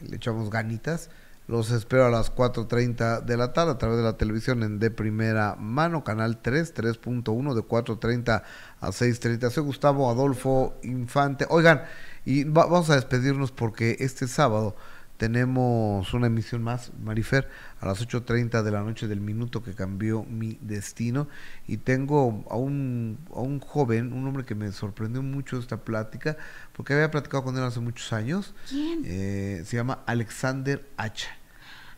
[0.00, 1.10] le echamos ganitas.
[1.46, 4.90] Los espero a las 4.30 de la tarde a través de la televisión en De
[4.90, 8.42] Primera Mano, canal 3, 3.1 de 4.30
[8.80, 9.50] a 6.30.
[9.50, 11.46] Soy Gustavo Adolfo Infante.
[11.50, 11.82] Oigan,
[12.24, 14.74] y vamos a despedirnos porque este sábado
[15.18, 17.48] tenemos una emisión más, Marifer,
[17.84, 21.28] a las 8.30 de la noche del minuto que cambió mi destino.
[21.68, 26.38] Y tengo a un, a un joven, un hombre que me sorprendió mucho esta plática,
[26.72, 28.54] porque había platicado con él hace muchos años.
[28.70, 29.02] ¿Quién?
[29.04, 31.28] Eh, se llama Alexander Hacha.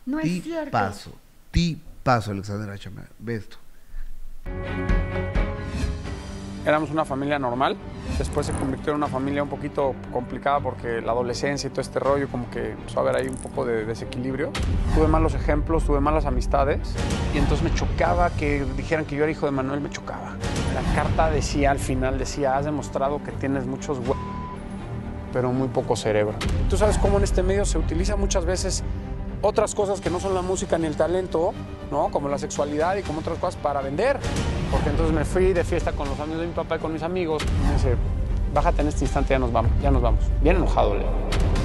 [0.05, 0.71] No es cierto.
[0.71, 1.17] Paso,
[1.51, 2.91] ti paso, Alexander Hacha.
[3.19, 3.57] Ve esto.
[6.67, 7.77] Éramos una familia normal,
[8.17, 11.97] después se convirtió en una familia un poquito complicada porque la adolescencia y todo este
[11.97, 14.51] rollo como que empezó a haber ahí un poco de desequilibrio.
[14.93, 16.93] Tuve malos ejemplos, tuve malas amistades
[17.33, 20.35] y entonces me chocaba que dijeran que yo era hijo de Manuel, me chocaba.
[20.75, 24.17] La carta decía al final, decía, has demostrado que tienes muchos huevos,
[25.31, 26.35] pero muy poco cerebro.
[26.69, 28.83] Tú sabes cómo en este medio se utiliza muchas veces
[29.41, 31.53] otras cosas que no son la música ni el talento,
[31.91, 32.09] ¿no?
[32.09, 34.19] Como la sexualidad y como otras cosas para vender.
[34.71, 37.03] Porque entonces me fui de fiesta con los amigos de mi papá y con mis
[37.03, 37.43] amigos.
[37.65, 37.95] Me dice,
[38.53, 40.23] bájate en este instante, ya nos vamos, ya nos vamos.
[40.41, 41.56] Bien enojado, Leo.